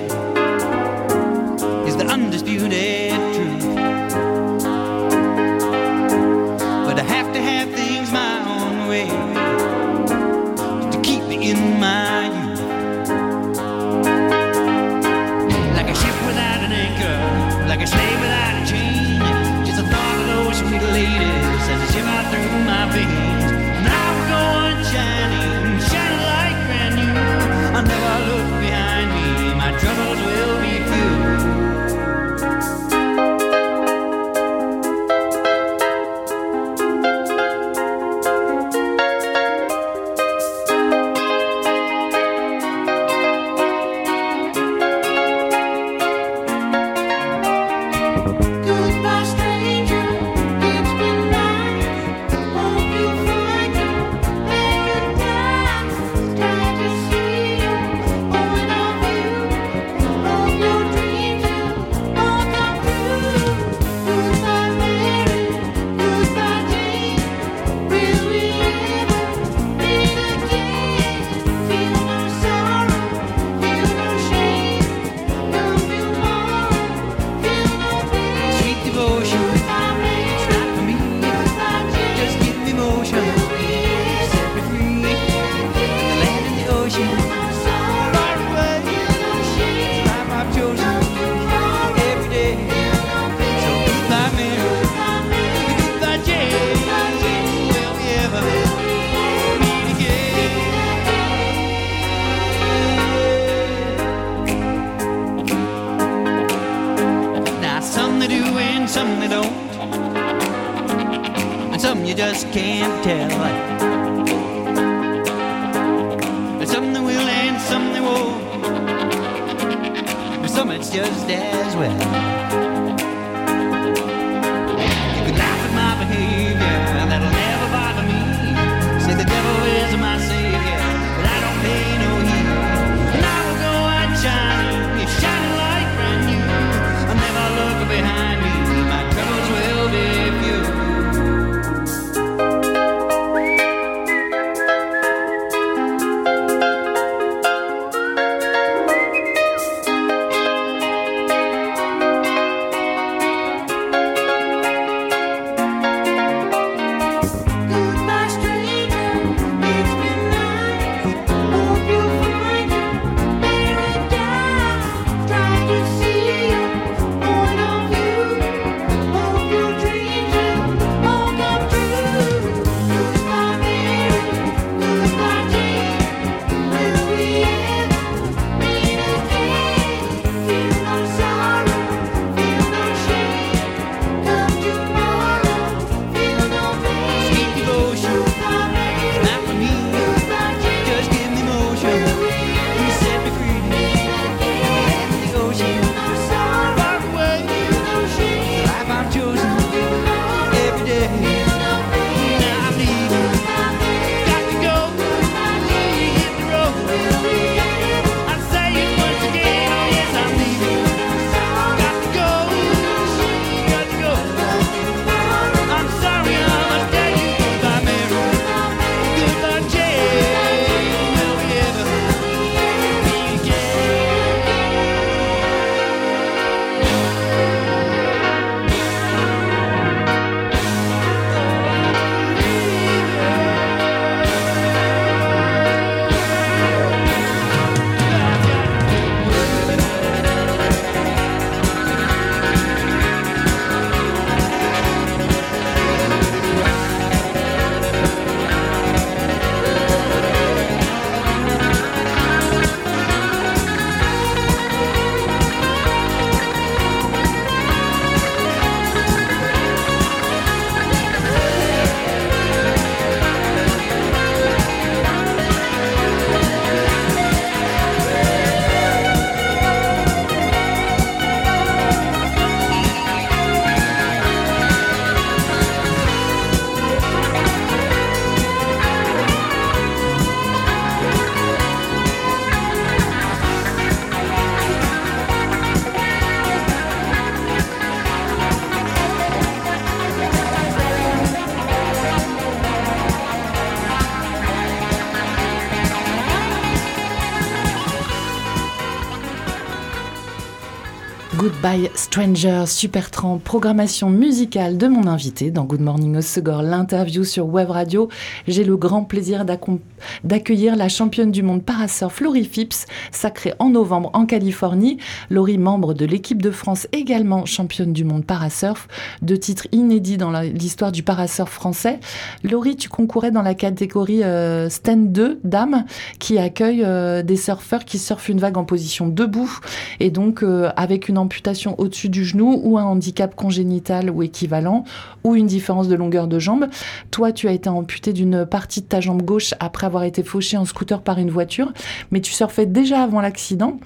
Goodbye 301.61 301.91
Stranger, 301.93 302.63
Supertramp, 302.65 303.37
programmation 303.37 304.09
musicale 304.09 304.77
de 304.79 304.87
mon 304.87 305.05
invité 305.05 305.51
dans 305.51 305.63
Good 305.65 305.81
Morning 305.81 306.17
Osegor, 306.17 306.63
l'interview 306.63 307.23
sur 307.23 307.45
Web 307.45 307.69
Radio. 307.69 308.09
J'ai 308.47 308.63
le 308.63 308.77
grand 308.77 309.03
plaisir 309.03 309.45
d'accom- 309.45 309.77
d'accueillir 310.23 310.75
la 310.75 310.89
championne 310.89 311.31
du 311.31 311.43
monde 311.43 311.63
parasurf 311.63 312.19
Laurie 312.21 312.45
Phipps, 312.45 312.85
sacrée 313.11 313.53
en 313.59 313.69
novembre 313.69 314.09
en 314.13 314.25
Californie. 314.25 314.97
Laurie, 315.29 315.57
membre 315.57 315.93
de 315.93 316.05
l'équipe 316.05 316.41
de 316.41 316.51
France, 316.51 316.87
également 316.91 317.45
championne 317.45 317.93
du 317.93 318.03
monde 318.03 318.25
parasurf, 318.25 318.87
deux 319.21 319.37
titres 319.37 319.67
inédits 319.71 320.17
dans 320.17 320.31
l'histoire 320.41 320.91
du 320.91 321.03
parasurf 321.03 321.51
français. 321.51 321.99
Laurie, 322.43 322.75
tu 322.75 322.89
concourais 322.89 323.31
dans 323.31 323.41
la 323.41 323.53
catégorie 323.53 324.23
euh, 324.23 324.69
Stand 324.69 325.11
2, 325.11 325.39
dames, 325.43 325.85
qui 326.19 326.37
accueille 326.37 326.83
euh, 326.85 327.23
des 327.23 327.37
surfeurs 327.37 327.85
qui 327.85 327.97
surfent 327.97 328.29
une 328.29 328.39
vague 328.39 328.57
en 328.57 328.63
position 328.63 329.07
debout 329.07 329.59
et 329.99 330.09
donc 330.09 330.43
euh, 330.43 330.71
avec 330.75 331.09
une 331.09 331.17
amputation 331.17 331.79
au-dessus 331.79 332.09
du 332.09 332.25
genou 332.25 332.59
ou 332.63 332.77
un 332.77 332.83
handicap 332.83 333.35
congénital 333.35 334.09
ou 334.09 334.23
équivalent 334.23 334.83
ou 335.23 335.35
une 335.35 335.47
différence 335.47 335.87
de 335.87 335.95
longueur 335.95 336.27
de 336.27 336.39
jambe. 336.39 336.67
Toi, 337.11 337.31
tu 337.31 337.47
as 337.47 337.51
été 337.51 337.69
amputé 337.69 338.13
d'une 338.13 338.45
partie 338.45 338.81
de 338.81 338.87
ta 338.87 339.01
jambe 339.01 339.21
gauche 339.21 339.53
après 339.59 339.89
avoir 339.91 340.03
été 340.05 340.23
fauché 340.23 340.55
en 340.55 340.63
scooter 340.63 341.01
par 341.01 341.19
une 341.19 341.29
voiture, 341.29 341.73
mais 342.11 342.21
tu 342.21 342.31
surfais 342.31 342.65
déjà 342.65 343.03
avant 343.03 343.19
l'accident. 343.19 343.77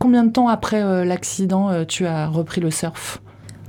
Combien 0.00 0.24
de 0.24 0.32
temps 0.32 0.48
après 0.48 0.82
euh, 0.82 1.04
l'accident 1.04 1.70
euh, 1.70 1.84
tu 1.84 2.04
as 2.04 2.26
repris 2.26 2.60
le 2.60 2.72
surf? 2.72 3.22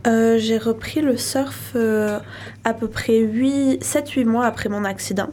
Euh, 0.08 0.38
j'ai 0.40 0.58
repris 0.58 1.02
le 1.02 1.16
surf 1.16 1.76
à 1.76 2.74
peu 2.74 2.88
près 2.88 3.22
7-8 3.22 4.26
mois 4.26 4.46
après 4.46 4.70
mon 4.70 4.84
accident. 4.84 5.30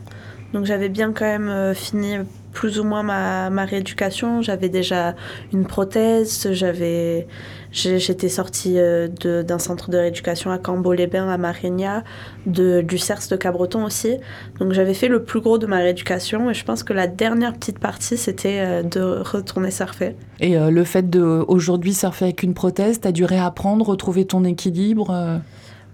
Donc 0.52 0.66
j'avais 0.66 0.88
bien 0.88 1.12
quand 1.12 1.24
même 1.24 1.74
fini 1.74 2.16
plus 2.52 2.78
ou 2.78 2.84
moins 2.84 3.02
ma, 3.02 3.50
ma 3.50 3.64
rééducation. 3.64 4.42
J'avais 4.42 4.68
déjà 4.68 5.14
une 5.52 5.64
prothèse, 5.64 6.52
j'avais, 6.52 7.26
j'étais 7.72 8.28
sortie 8.28 8.78
euh, 8.78 9.08
d'un 9.08 9.58
centre 9.58 9.90
de 9.90 9.98
rééducation 9.98 10.50
à 10.50 10.58
Cambo-les-Bains, 10.58 11.28
à 11.28 11.38
Marigna, 11.38 12.04
de, 12.46 12.80
du 12.80 12.98
CERS 12.98 13.28
de 13.30 13.36
Cabreton 13.36 13.84
aussi. 13.84 14.16
Donc 14.58 14.72
j'avais 14.72 14.94
fait 14.94 15.08
le 15.08 15.22
plus 15.22 15.40
gros 15.40 15.58
de 15.58 15.66
ma 15.66 15.76
rééducation 15.76 16.50
et 16.50 16.54
je 16.54 16.64
pense 16.64 16.82
que 16.82 16.92
la 16.92 17.06
dernière 17.06 17.54
petite 17.54 17.78
partie, 17.78 18.16
c'était 18.16 18.60
euh, 18.60 18.82
de 18.82 19.00
retourner 19.00 19.70
surfer. 19.70 20.16
Et 20.40 20.56
euh, 20.58 20.70
le 20.70 20.84
fait 20.84 21.08
de 21.08 21.44
aujourd'hui 21.48 21.94
surfer 21.94 22.26
avec 22.26 22.42
une 22.42 22.54
prothèse, 22.54 23.00
t'as 23.00 23.12
dû 23.12 23.24
réapprendre, 23.24 23.86
retrouver 23.86 24.24
ton 24.24 24.44
équilibre 24.44 25.40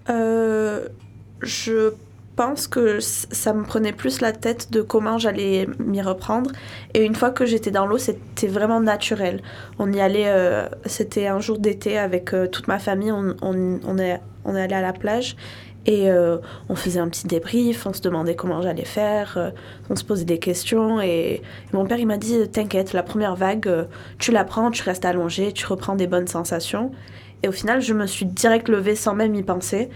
Euh, 0.09 0.87
je 1.41 1.91
pense 2.37 2.67
que 2.67 2.99
ça 3.01 3.51
me 3.51 3.63
prenait 3.63 3.91
plus 3.91 4.21
la 4.21 4.31
tête 4.31 4.71
de 4.71 4.81
comment 4.81 5.17
j'allais 5.17 5.67
m'y 5.79 6.01
reprendre. 6.01 6.51
Et 6.93 7.03
une 7.03 7.15
fois 7.15 7.31
que 7.31 7.45
j'étais 7.45 7.71
dans 7.71 7.85
l'eau, 7.85 7.97
c'était 7.97 8.47
vraiment 8.47 8.79
naturel. 8.79 9.41
On 9.79 9.91
y 9.91 9.99
allait, 9.99 10.27
euh, 10.27 10.69
c'était 10.85 11.27
un 11.27 11.39
jour 11.41 11.57
d'été 11.57 11.97
avec 11.97 12.33
euh, 12.33 12.47
toute 12.47 12.67
ma 12.67 12.79
famille, 12.79 13.11
on, 13.11 13.97
est, 13.97 14.21
allé 14.45 14.75
à 14.75 14.81
la 14.81 14.93
plage. 14.93 15.35
Et 15.87 16.11
euh, 16.11 16.37
on 16.69 16.75
faisait 16.75 16.99
un 16.99 17.09
petit 17.09 17.27
débrief, 17.27 17.87
on 17.87 17.93
se 17.93 18.01
demandait 18.01 18.35
comment 18.35 18.61
j'allais 18.61 18.85
faire, 18.85 19.53
on 19.89 19.95
se 19.95 20.03
posait 20.03 20.25
des 20.25 20.37
questions. 20.37 21.01
Et, 21.01 21.07
et 21.07 21.41
mon 21.73 21.85
père, 21.85 21.97
il 21.97 22.05
m'a 22.05 22.17
dit 22.17 22.47
T'inquiète, 22.49 22.93
la 22.93 23.03
première 23.03 23.35
vague, 23.35 23.87
tu 24.19 24.31
la 24.31 24.43
prends, 24.43 24.69
tu 24.69 24.83
restes 24.83 25.05
allongé, 25.05 25.53
tu 25.53 25.65
reprends 25.65 25.95
des 25.95 26.07
bonnes 26.07 26.27
sensations. 26.27 26.91
Et 27.41 27.47
au 27.47 27.51
final, 27.51 27.81
je 27.81 27.93
me 27.93 28.05
suis 28.05 28.25
direct 28.25 28.67
levée 28.69 28.95
sans 28.95 29.15
même 29.15 29.33
y 29.35 29.43
penser. 29.43 29.89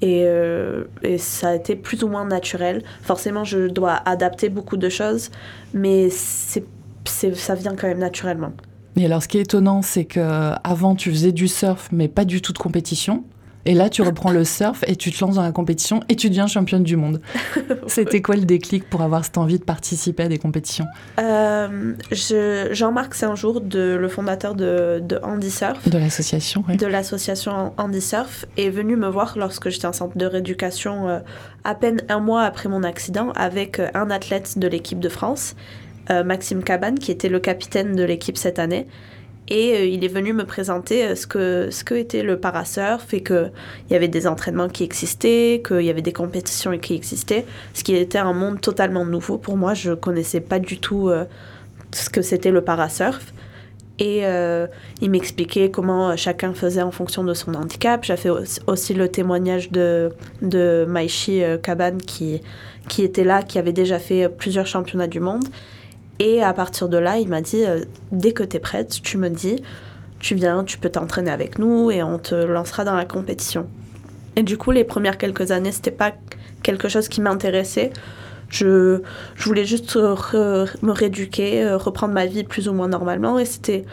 Et, 0.00 0.22
euh, 0.26 0.84
et 1.02 1.18
ça 1.18 1.50
a 1.50 1.54
été 1.54 1.74
plus 1.76 2.04
ou 2.04 2.08
moins 2.08 2.24
naturel. 2.24 2.82
Forcément, 3.02 3.44
je 3.44 3.68
dois 3.68 3.94
adapter 4.04 4.48
beaucoup 4.48 4.76
de 4.76 4.88
choses, 4.88 5.30
mais 5.74 6.08
c'est, 6.10 6.64
ça 7.04 7.54
vient 7.54 7.74
quand 7.74 7.88
même 7.88 7.98
naturellement. 7.98 8.52
Et 8.96 9.04
alors, 9.04 9.22
ce 9.22 9.28
qui 9.28 9.38
est 9.38 9.42
étonnant, 9.42 9.82
c'est 9.82 10.04
que 10.04 10.52
avant 10.64 10.94
tu 10.94 11.10
faisais 11.10 11.32
du 11.32 11.48
surf, 11.48 11.88
mais 11.92 12.08
pas 12.08 12.24
du 12.24 12.40
tout 12.42 12.52
de 12.52 12.58
compétition. 12.58 13.24
Et 13.66 13.74
là, 13.74 13.90
tu 13.90 14.00
reprends 14.02 14.30
le 14.30 14.44
surf 14.44 14.82
et 14.86 14.96
tu 14.96 15.10
te 15.12 15.22
lances 15.22 15.34
dans 15.34 15.42
la 15.42 15.52
compétition 15.52 16.00
et 16.08 16.16
tu 16.16 16.28
deviens 16.30 16.46
championne 16.46 16.84
du 16.84 16.96
monde. 16.96 17.20
C'était 17.86 18.22
quoi 18.22 18.36
le 18.36 18.44
déclic 18.44 18.88
pour 18.88 19.02
avoir 19.02 19.24
cette 19.24 19.36
envie 19.36 19.58
de 19.58 19.64
participer 19.64 20.22
à 20.22 20.28
des 20.28 20.38
compétitions 20.38 20.86
Euh, 21.18 21.92
je- 22.10 22.68
Jean-Marc 22.72 23.14
Saint-Jour, 23.14 23.60
de, 23.60 23.96
le 24.00 24.08
fondateur 24.08 24.54
de, 24.54 25.02
de 25.02 25.20
Surf, 25.50 25.86
de 25.88 25.98
l'association 25.98 26.64
oui. 26.68 26.76
de 26.76 26.86
l'association 26.86 27.72
Handy 27.76 28.00
Surf, 28.00 28.46
est 28.56 28.70
venu 28.70 28.96
me 28.96 29.08
voir 29.08 29.34
lorsque 29.36 29.68
j'étais 29.68 29.86
en 29.86 29.92
centre 29.92 30.16
de 30.16 30.24
rééducation 30.26 31.08
euh, 31.08 31.18
à 31.64 31.74
peine 31.74 32.00
un 32.08 32.20
mois 32.20 32.42
après 32.44 32.68
mon 32.68 32.82
accident 32.84 33.32
avec 33.34 33.80
euh, 33.80 33.88
un 33.94 34.10
athlète 34.10 34.58
de 34.58 34.66
l'équipe 34.68 35.00
de 35.00 35.08
France, 35.08 35.54
euh, 36.10 36.24
Maxime 36.24 36.62
Cabane, 36.62 36.98
qui 36.98 37.10
était 37.10 37.28
le 37.28 37.40
capitaine 37.40 37.94
de 37.96 38.02
l'équipe 38.04 38.38
cette 38.38 38.58
année. 38.58 38.86
Et 39.50 39.74
euh, 39.74 39.84
il 39.86 40.04
est 40.04 40.08
venu 40.08 40.32
me 40.32 40.44
présenter 40.44 41.04
euh, 41.04 41.14
ce 41.14 41.26
que, 41.26 41.68
ce 41.70 41.82
que 41.84 41.94
était 41.94 42.22
le 42.22 42.38
parasurf 42.38 43.12
et 43.14 43.22
qu'il 43.22 43.50
y 43.90 43.94
avait 43.94 44.08
des 44.08 44.26
entraînements 44.26 44.68
qui 44.68 44.84
existaient, 44.84 45.62
qu'il 45.66 45.82
y 45.82 45.90
avait 45.90 46.02
des 46.02 46.12
compétitions 46.12 46.76
qui 46.78 46.94
existaient, 46.94 47.46
ce 47.72 47.82
qui 47.82 47.94
était 47.96 48.18
un 48.18 48.34
monde 48.34 48.60
totalement 48.60 49.04
nouveau 49.06 49.38
pour 49.38 49.56
moi. 49.56 49.74
Je 49.74 49.92
connaissais 49.92 50.40
pas 50.40 50.58
du 50.58 50.78
tout 50.78 51.08
euh, 51.08 51.24
ce 51.92 52.10
que 52.10 52.20
c'était 52.22 52.50
le 52.50 52.60
parasurf. 52.60 53.32
Et 54.00 54.22
il 55.02 55.10
m'expliquait 55.10 55.72
comment 55.72 56.16
chacun 56.16 56.54
faisait 56.54 56.82
en 56.82 56.92
fonction 56.92 57.24
de 57.24 57.34
son 57.34 57.54
handicap. 57.54 58.04
J'ai 58.04 58.16
fait 58.16 58.30
aussi- 58.68 58.94
le 58.94 59.08
témoignage 59.08 59.72
de, 59.72 60.12
de 60.40 60.86
Maishi 60.88 61.42
Cabane 61.64 62.00
qui, 62.00 62.40
qui 62.88 63.02
était 63.02 63.24
là, 63.24 63.42
qui 63.42 63.58
avait 63.58 63.72
déjà 63.72 63.98
fait 63.98 64.28
plusieurs 64.28 64.68
championnats 64.68 65.08
du 65.08 65.18
monde. 65.18 65.46
Et 66.18 66.42
à 66.42 66.52
partir 66.52 66.88
de 66.88 66.98
là, 66.98 67.18
il 67.18 67.28
m'a 67.28 67.40
dit 67.40 67.64
euh, 67.64 67.80
dès 68.10 68.32
que 68.32 68.42
tu 68.42 68.56
es 68.56 68.60
prête, 68.60 69.00
tu 69.02 69.18
me 69.18 69.28
dis, 69.28 69.62
tu 70.18 70.34
viens, 70.34 70.64
tu 70.64 70.78
peux 70.78 70.90
t'entraîner 70.90 71.30
avec 71.30 71.58
nous 71.58 71.90
et 71.90 72.02
on 72.02 72.18
te 72.18 72.34
lancera 72.34 72.84
dans 72.84 72.96
la 72.96 73.04
compétition. 73.04 73.68
Et 74.36 74.42
du 74.42 74.56
coup, 74.56 74.70
les 74.70 74.84
premières 74.84 75.18
quelques 75.18 75.50
années, 75.50 75.72
c'était 75.72 75.90
pas 75.90 76.12
quelque 76.62 76.88
chose 76.88 77.08
qui 77.08 77.20
m'intéressait. 77.20 77.92
Je, 78.48 79.02
je 79.36 79.44
voulais 79.44 79.64
juste 79.64 79.96
me 79.96 80.90
rééduquer, 80.90 81.64
euh, 81.64 81.76
reprendre 81.76 82.14
ma 82.14 82.26
vie 82.26 82.44
plus 82.44 82.68
ou 82.68 82.72
moins 82.72 82.88
normalement. 82.88 83.38
Et 83.38 83.44
c'était 83.44 83.84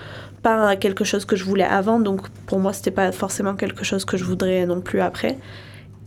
pas 0.41 0.75
quelque 0.75 1.03
chose 1.03 1.25
que 1.25 1.35
je 1.35 1.43
voulais 1.43 1.63
avant, 1.63 1.99
donc 1.99 2.29
pour 2.45 2.59
moi, 2.59 2.71
c'était 2.71 2.91
pas 2.91 3.11
forcément 3.11 3.55
quelque 3.55 3.83
chose 3.83 4.05
que 4.05 4.15
je 4.15 4.23
voudrais 4.23 4.67
non 4.67 4.79
plus 4.79 5.01
après. 5.01 5.38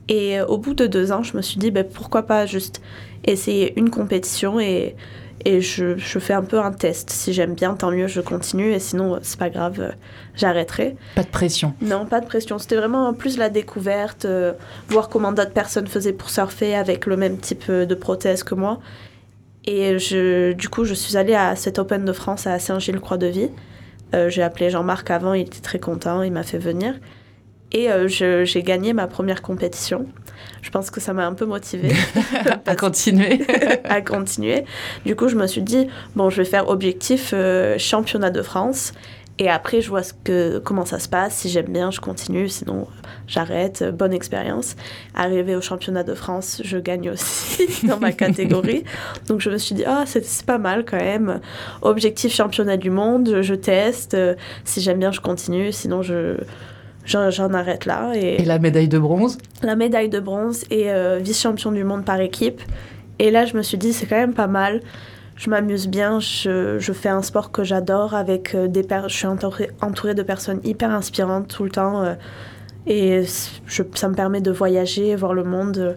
Et 0.09 0.38
euh, 0.38 0.46
au 0.46 0.59
bout 0.59 0.74
de 0.74 0.87
deux 0.87 1.11
ans, 1.12 1.22
je 1.22 1.37
me 1.37 1.42
suis 1.42 1.59
dit, 1.59 1.70
ben, 1.70 1.85
pourquoi 1.85 2.22
pas 2.22 2.46
juste 2.46 2.81
essayer 3.24 3.76
une 3.76 3.90
compétition 3.90 4.61
et, 4.61 4.94
et 5.44 5.61
je, 5.61 5.96
je 5.96 6.18
fais 6.18 6.33
un 6.33 6.42
peu 6.42 6.59
un 6.59 6.72
test. 6.72 7.11
Si 7.11 7.33
j'aime 7.33 7.55
bien, 7.55 7.74
tant 7.74 7.90
mieux, 7.90 8.09
je 8.09 8.20
continue. 8.20 8.72
Et 8.72 8.79
sinon, 8.79 9.14
euh, 9.14 9.18
c'est 9.22 9.38
pas 9.38 9.51
grave, 9.51 9.81
euh, 9.81 9.90
j'arrêterai. 10.35 10.96
Pas 11.14 11.22
de 11.22 11.29
pression. 11.29 11.74
Non, 11.81 12.07
pas 12.07 12.20
de 12.20 12.27
pression. 12.27 12.59
C'était 12.59 12.77
vraiment 12.77 13.12
plus 13.14 13.38
la 13.38 13.48
découverte, 13.48 14.24
euh, 14.24 14.53
voir 14.88 15.09
comment 15.09 15.33
d'autres 15.33 15.53
personnes 15.53 15.87
faisaient 15.87 16.12
pour 16.12 16.31
surfer 16.31 16.74
avec 16.74 17.07
le 17.07 17.16
même 17.16 17.38
type 17.38 17.70
de 17.70 17.94
prothèse 17.94 18.42
que 18.42 18.55
moi. 18.55 18.81
Et 19.64 19.98
je, 19.98 20.53
du 20.53 20.68
coup, 20.68 20.85
je 20.85 20.94
suis 20.94 21.16
allée 21.16 21.35
à 21.35 21.55
cet 21.55 21.79
Open 21.79 22.05
de 22.05 22.12
France 22.12 22.46
à 22.46 22.59
Saint-Gilles-Croix-de-Vie. 22.59 23.51
Euh, 24.14 24.31
j'ai 24.31 24.42
appelé 24.42 24.70
Jean-Marc 24.70 25.11
avant, 25.11 25.35
il 25.35 25.42
était 25.42 25.61
très 25.61 25.79
content, 25.79 26.22
il 26.22 26.33
m'a 26.33 26.42
fait 26.42 26.59
venir. 26.59 26.94
Et 27.72 27.88
j'ai 28.07 28.62
gagné 28.62 28.94
ma 28.94 29.07
première 29.07 29.42
compétition. 29.42 30.07
Je 30.62 30.71
pense 30.71 30.90
que 30.90 31.01
ça 31.01 31.12
m'a 31.12 31.27
un 31.27 31.35
peu 31.35 31.47
motivée 31.47 31.92
À 32.66 32.77
continuer. 32.77 33.40
à 33.85 34.01
continuer. 34.01 34.64
Du 35.07 35.16
coup, 35.16 35.29
je 35.29 35.37
me 35.37 35.47
suis 35.47 35.62
dit, 35.62 35.88
bon, 36.16 36.31
je 36.31 36.38
vais 36.38 36.49
faire 36.49 36.68
objectif 36.68 37.33
euh, 37.33 37.79
championnat 37.79 38.31
de 38.31 38.42
France. 38.42 38.92
Et 39.40 39.49
après, 39.49 39.81
je 39.81 39.88
vois 39.88 40.03
ce 40.03 40.12
que, 40.25 40.59
comment 40.59 40.85
ça 40.85 40.99
se 40.99 41.09
passe. 41.09 41.35
Si 41.37 41.49
j'aime 41.49 41.73
bien, 41.73 41.92
je 41.92 42.01
continue. 42.01 42.49
Sinon, 42.49 42.88
j'arrête. 43.29 43.85
Bonne 43.85 44.12
expérience. 44.12 44.75
Arrivé 45.14 45.55
au 45.55 45.61
championnat 45.61 46.03
de 46.03 46.14
France, 46.14 46.61
je 46.64 46.77
gagne 46.77 47.11
aussi 47.11 47.68
dans 47.87 47.99
ma 48.01 48.11
catégorie. 48.11 48.83
Donc, 49.29 49.40
je 49.40 49.51
me 49.51 49.59
suis 49.59 49.77
dit, 49.77 49.85
ah, 49.87 50.05
c'est 50.07 50.25
c'est 50.25 50.44
pas 50.44 50.59
mal 50.59 50.85
quand 50.85 50.97
même. 50.97 51.40
Objectif 51.83 52.35
championnat 52.35 52.77
du 52.77 52.90
monde, 52.90 53.42
je, 53.42 53.55
teste. 53.55 54.16
Si 54.64 54.81
j'aime 54.81 54.99
bien, 54.99 55.12
je 55.12 55.21
continue. 55.21 55.71
Sinon, 55.71 56.03
je. 56.03 56.37
J'en 57.09 57.55
arrête 57.55 57.87
là. 57.87 58.12
Et 58.14 58.44
la 58.44 58.59
médaille 58.59 58.88
de 58.88 58.99
bronze 58.99 59.38
la 59.62 59.75
médaille 59.77 60.09
de 60.11 60.21
bronze 60.21 60.64
et 60.71 60.90
euh, 60.92 61.18
vice-champion 61.21 61.73
du 61.73 61.83
monde 61.83 62.05
par 62.05 62.21
équipe. 62.21 62.61
Et 63.18 63.31
là, 63.31 63.44
je 63.47 63.57
me 63.57 63.62
suis 63.62 63.79
dit, 63.79 63.92
c'est 63.92 64.07
quand 64.07 64.16
même 64.16 64.35
pas 64.35 64.47
mal. 64.47 64.83
Je 65.37 65.49
m'amuse 65.51 65.88
bien, 65.88 66.21
je, 66.21 66.79
je 66.79 66.92
fais 66.92 67.09
un 67.09 67.23
sport 67.23 67.51
que 67.51 67.64
j'adore 67.64 68.14
avec 68.14 68.55
euh, 68.55 68.68
des 68.68 68.87
Je 69.07 69.14
suis 69.14 69.27
entourée, 69.27 69.71
entourée 69.81 70.14
de 70.14 70.23
personnes 70.23 70.61
hyper 70.64 70.90
inspirantes 70.90 71.49
tout 71.49 71.64
le 71.64 71.71
temps. 71.71 72.03
euh, 72.05 72.14
et 72.87 73.23
je- 73.66 73.83
ça 73.94 74.09
me 74.09 74.14
permet 74.14 74.40
de 74.40 74.51
voyager, 74.51 75.14
voir 75.16 75.35
le 75.35 75.44
monde. 75.44 75.97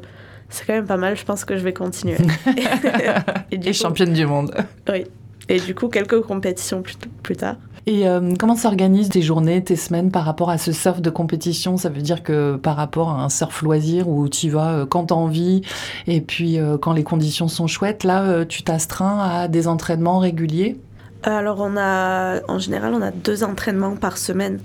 C'est 0.50 0.66
quand 0.66 0.74
même 0.74 0.86
pas 0.86 0.98
mal, 0.98 1.16
je 1.18 1.24
pense 1.26 1.44
que 1.46 1.56
je 1.58 1.64
vais 1.64 1.74
continuer. 1.74 2.18
et, 3.52 3.58
du 3.58 3.68
et 3.70 3.72
coup- 3.72 3.78
championne 3.78 4.14
du 4.14 4.26
monde. 4.26 4.54
Oui. 4.90 5.06
Et 5.50 5.60
du 5.60 5.74
coup, 5.76 5.88
quelques 5.90 6.22
compétitions 6.22 6.82
plus, 6.82 6.96
plus 7.24 7.36
tard. 7.36 7.56
Et 7.88 8.08
euh, 8.08 8.34
comment 8.38 8.56
s'organisent 8.56 9.10
tes 9.10 9.22
journées, 9.22 9.64
tes 9.64 9.76
semaines 9.76 10.12
par 10.12 10.24
rapport 10.24 10.50
à 10.50 10.58
ce 10.58 10.72
surf 10.72 11.02
de 11.02 11.10
compétition? 11.10 11.78
Ça 11.78 11.90
veut 11.90 12.02
dire 12.02 12.22
que 12.22 12.56
par 12.56 12.76
rapport 12.76 13.10
à 13.10 13.24
un 13.24 13.30
surf 13.30 13.62
loisir 13.64 14.08
où 14.08 14.30
tu 14.30 14.50
vas 14.50 14.74
euh, 14.74 14.86
quand 14.86 15.06
t'as 15.06 15.16
envie 15.16 15.62
et 16.06 16.22
puis 16.22 16.60
euh, 16.60 16.78
quand 16.78 16.94
les 16.94 17.04
conditions 17.04 17.48
sont 17.48 17.68
chouettes, 17.68 18.04
là 18.04 18.46
tu 18.46 18.64
t'astreins 18.64 19.20
à 19.20 19.48
des 19.48 19.68
entraînements 19.68 20.20
réguliers? 20.20 20.78
Alors, 21.24 21.60
on 21.60 21.78
a, 21.78 22.42
en 22.48 22.58
général, 22.58 22.94
on 22.96 23.02
a 23.02 23.12
deux 23.12 23.44
entraînements 23.44 23.96
par 23.96 24.18
semaine. 24.18 24.60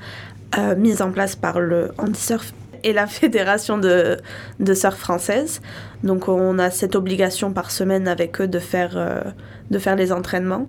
mise 0.76 1.02
en 1.02 1.10
place 1.10 1.36
par 1.36 1.60
le 1.60 1.92
Handisurf 1.98 2.52
et 2.82 2.92
la 2.92 3.06
fédération 3.06 3.78
de, 3.78 4.18
de 4.60 4.74
surf 4.74 4.96
française. 4.96 5.60
Donc 6.02 6.28
on 6.28 6.58
a 6.58 6.70
cette 6.70 6.96
obligation 6.96 7.52
par 7.52 7.70
semaine 7.70 8.08
avec 8.08 8.40
eux 8.40 8.48
de 8.48 8.58
faire, 8.58 9.24
de 9.70 9.78
faire 9.78 9.96
les 9.96 10.12
entraînements 10.12 10.66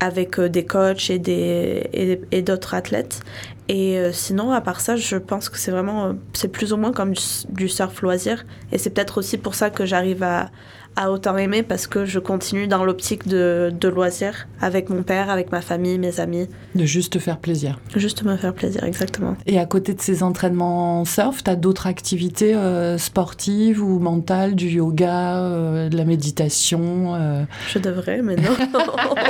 avec 0.00 0.38
euh, 0.38 0.48
des 0.48 0.64
coachs 0.64 1.10
et 1.10 1.18
des 1.18 2.18
et, 2.30 2.42
d'autres 2.42 2.74
athlètes. 2.74 3.20
Et 3.68 3.98
euh, 3.98 4.12
sinon, 4.12 4.52
à 4.52 4.60
part 4.60 4.80
ça, 4.80 4.96
je 4.96 5.16
pense 5.16 5.48
que 5.48 5.58
c'est 5.58 5.70
vraiment, 5.70 6.06
euh, 6.06 6.12
c'est 6.32 6.48
plus 6.48 6.72
ou 6.72 6.76
moins 6.76 6.92
comme 6.92 7.12
du 7.50 7.68
surf 7.68 8.00
loisir. 8.00 8.46
Et 8.72 8.78
c'est 8.78 8.90
peut-être 8.90 9.18
aussi 9.18 9.36
pour 9.36 9.54
ça 9.54 9.70
que 9.70 9.84
j'arrive 9.84 10.22
à, 10.22 10.50
à 10.98 11.12
autant 11.12 11.36
aimer 11.36 11.62
parce 11.62 11.86
que 11.86 12.04
je 12.04 12.18
continue 12.18 12.66
dans 12.66 12.84
l'optique 12.84 13.28
de, 13.28 13.72
de 13.72 13.88
loisir 13.88 14.48
avec 14.60 14.90
mon 14.90 15.04
père, 15.04 15.30
avec 15.30 15.52
ma 15.52 15.60
famille, 15.60 15.96
mes 15.96 16.18
amis. 16.18 16.48
De 16.74 16.84
juste 16.84 17.12
te 17.12 17.20
faire 17.20 17.38
plaisir. 17.38 17.78
Juste 17.94 18.24
me 18.24 18.36
faire 18.36 18.52
plaisir, 18.52 18.82
exactement. 18.82 19.36
Et 19.46 19.60
à 19.60 19.64
côté 19.64 19.94
de 19.94 20.00
ces 20.00 20.24
entraînements 20.24 21.04
surf, 21.04 21.44
tu 21.44 21.50
as 21.50 21.54
d'autres 21.54 21.86
activités 21.86 22.52
euh, 22.56 22.98
sportives 22.98 23.80
ou 23.80 24.00
mentales, 24.00 24.56
du 24.56 24.68
yoga, 24.68 25.38
euh, 25.38 25.88
de 25.88 25.96
la 25.96 26.04
méditation 26.04 27.14
euh, 27.14 27.44
Je 27.68 27.78
devrais, 27.78 28.20
mais 28.20 28.34
non. 28.34 28.56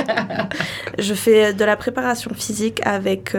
je 0.97 1.13
fais 1.13 1.53
de 1.53 1.63
la 1.63 1.77
préparation 1.77 2.31
physique 2.33 2.81
avec 2.83 3.37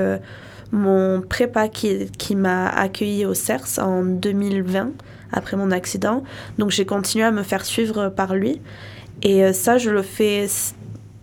mon 0.70 1.20
prépa 1.20 1.66
qui, 1.66 2.06
qui 2.16 2.36
m'a 2.36 2.68
accueilli 2.68 3.26
au 3.26 3.34
CERS 3.34 3.80
en 3.80 4.04
2020, 4.04 4.90
après 5.32 5.56
mon 5.56 5.70
accident. 5.70 6.22
Donc 6.58 6.70
j'ai 6.70 6.86
continué 6.86 7.24
à 7.24 7.30
me 7.30 7.42
faire 7.42 7.64
suivre 7.64 8.08
par 8.08 8.34
lui. 8.34 8.60
Et 9.22 9.44
euh, 9.44 9.52
ça, 9.52 9.78
je 9.78 9.90
le 9.90 10.02
fais 10.02 10.46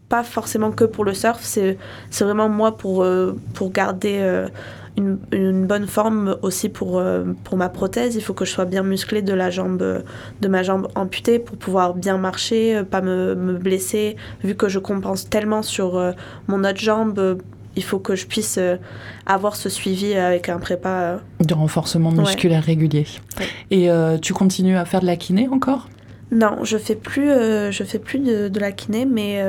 pas 0.09 0.23
forcément 0.23 0.71
que 0.71 0.85
pour 0.85 1.03
le 1.03 1.13
surf, 1.13 1.41
c'est 1.41 1.77
vraiment 2.19 2.47
moi 2.47 2.77
pour, 2.77 3.03
euh, 3.03 3.35
pour 3.53 3.71
garder 3.71 4.19
euh, 4.21 4.47
une, 4.95 5.19
une 5.31 5.65
bonne 5.65 5.85
forme 5.85 6.37
aussi 6.43 6.69
pour, 6.69 7.03
pour 7.43 7.57
ma 7.57 7.69
prothèse. 7.69 8.15
Il 8.15 8.21
faut 8.21 8.33
que 8.33 8.45
je 8.45 8.51
sois 8.51 8.65
bien 8.65 8.83
musclée 8.83 9.21
de 9.21 9.33
la 9.33 9.49
jambe, 9.49 10.03
de 10.41 10.47
ma 10.47 10.63
jambe 10.63 10.87
amputée 10.95 11.39
pour 11.39 11.57
pouvoir 11.57 11.93
bien 11.93 12.17
marcher, 12.17 12.83
pas 12.89 13.01
me, 13.01 13.35
me 13.35 13.53
blesser. 13.57 14.15
Vu 14.43 14.55
que 14.55 14.69
je 14.69 14.79
compense 14.79 15.29
tellement 15.29 15.61
sur 15.61 16.01
mon 16.47 16.63
autre 16.63 16.79
jambe, 16.79 17.37
il 17.77 17.83
faut 17.83 17.99
que 17.99 18.15
je 18.15 18.25
puisse 18.27 18.57
euh, 18.57 18.75
avoir 19.25 19.55
ce 19.55 19.69
suivi 19.69 20.13
avec 20.13 20.49
un 20.49 20.57
prépa. 20.59 20.89
euh. 20.89 21.17
de 21.45 21.53
renforcement 21.53 22.09
Ouais. 22.09 22.19
musculaire 22.19 22.63
régulier. 22.63 23.05
Ouais. 23.39 23.45
Et 23.71 23.89
euh, 23.89 24.17
tu 24.17 24.33
continues 24.33 24.75
à 24.75 24.83
faire 24.85 24.99
de 25.01 25.05
la 25.05 25.15
kiné 25.15 25.47
encore? 25.47 25.87
Non, 26.31 26.57
je 26.63 26.77
fais 26.77 26.95
plus, 26.95 27.29
je 27.29 27.83
fais 27.85 27.99
plus 27.99 28.19
de, 28.19 28.49
de 28.49 28.59
la 28.59 28.73
kiné, 28.73 29.05
mais, 29.05 29.41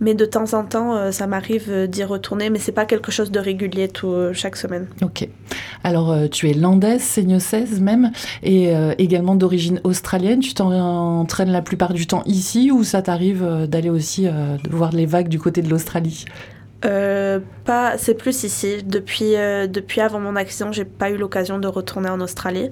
mais 0.00 0.12
de 0.14 0.26
temps 0.26 0.52
en 0.52 0.62
temps, 0.62 1.10
ça 1.12 1.26
m'arrive 1.26 1.88
d'y 1.88 2.04
retourner, 2.04 2.50
mais 2.50 2.58
c'est 2.58 2.72
pas 2.72 2.84
quelque 2.84 3.10
chose 3.10 3.30
de 3.30 3.38
régulier 3.40 3.88
tout, 3.88 4.14
chaque 4.34 4.56
semaine. 4.56 4.86
Ok. 5.00 5.26
Alors, 5.82 6.14
tu 6.30 6.50
es 6.50 6.52
landaise, 6.52 7.00
séniosaise 7.00 7.80
même, 7.80 8.10
et 8.42 8.76
euh, 8.76 8.92
également 8.98 9.34
d'origine 9.34 9.80
australienne. 9.82 10.40
Tu 10.40 10.52
t'entraînes 10.52 11.50
la 11.52 11.62
plupart 11.62 11.94
du 11.94 12.06
temps 12.06 12.22
ici 12.26 12.70
ou 12.70 12.84
ça 12.84 13.00
t'arrive 13.00 13.66
d'aller 13.66 13.88
aussi 13.88 14.26
euh, 14.26 14.56
voir 14.70 14.92
les 14.92 15.06
vagues 15.06 15.28
du 15.28 15.38
côté 15.38 15.62
de 15.62 15.70
l'Australie? 15.70 16.26
Euh, 16.84 17.40
pas, 17.64 17.96
c'est 17.98 18.14
plus 18.14 18.44
ici. 18.44 18.82
Depuis, 18.84 19.36
euh, 19.36 19.66
depuis 19.66 20.00
avant 20.00 20.20
mon 20.20 20.36
accident, 20.36 20.70
j'ai 20.72 20.84
pas 20.84 21.10
eu 21.10 21.16
l'occasion 21.16 21.58
de 21.58 21.66
retourner 21.66 22.08
en 22.10 22.20
Australie. 22.20 22.70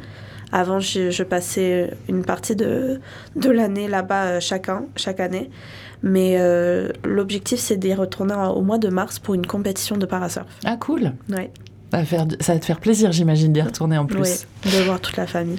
Avant, 0.53 0.81
je, 0.81 1.11
je 1.11 1.22
passais 1.22 1.90
une 2.09 2.25
partie 2.25 2.55
de, 2.55 3.01
de 3.37 3.51
l'année 3.51 3.88
là-bas 3.88 4.25
euh, 4.25 4.40
chaque, 4.40 4.68
an- 4.68 4.87
chaque 4.96 5.18
année. 5.20 5.51
Mais 6.03 6.37
euh, 6.38 6.88
l'objectif, 7.05 7.59
c'est 7.59 7.77
d'y 7.77 7.94
retourner 7.94 8.35
au 8.35 8.61
mois 8.61 8.79
de 8.79 8.88
mars 8.88 9.18
pour 9.18 9.35
une 9.35 9.46
compétition 9.46 9.96
de 9.96 10.05
parasurf. 10.05 10.46
Ah, 10.64 10.77
cool. 10.77 11.12
Ouais. 11.31 11.51
Ça 11.90 11.98
va, 11.98 12.05
faire- 12.05 12.27
ça 12.40 12.53
va 12.55 12.59
te 12.59 12.64
faire 12.64 12.81
plaisir, 12.81 13.12
j'imagine, 13.12 13.53
d'y 13.53 13.62
retourner 13.62 13.96
en 13.98 14.05
plus. 14.07 14.46
Oui, 14.64 14.70
de 14.79 14.83
voir 14.85 15.01
toute 15.01 15.16
la 15.16 15.27
famille. 15.27 15.59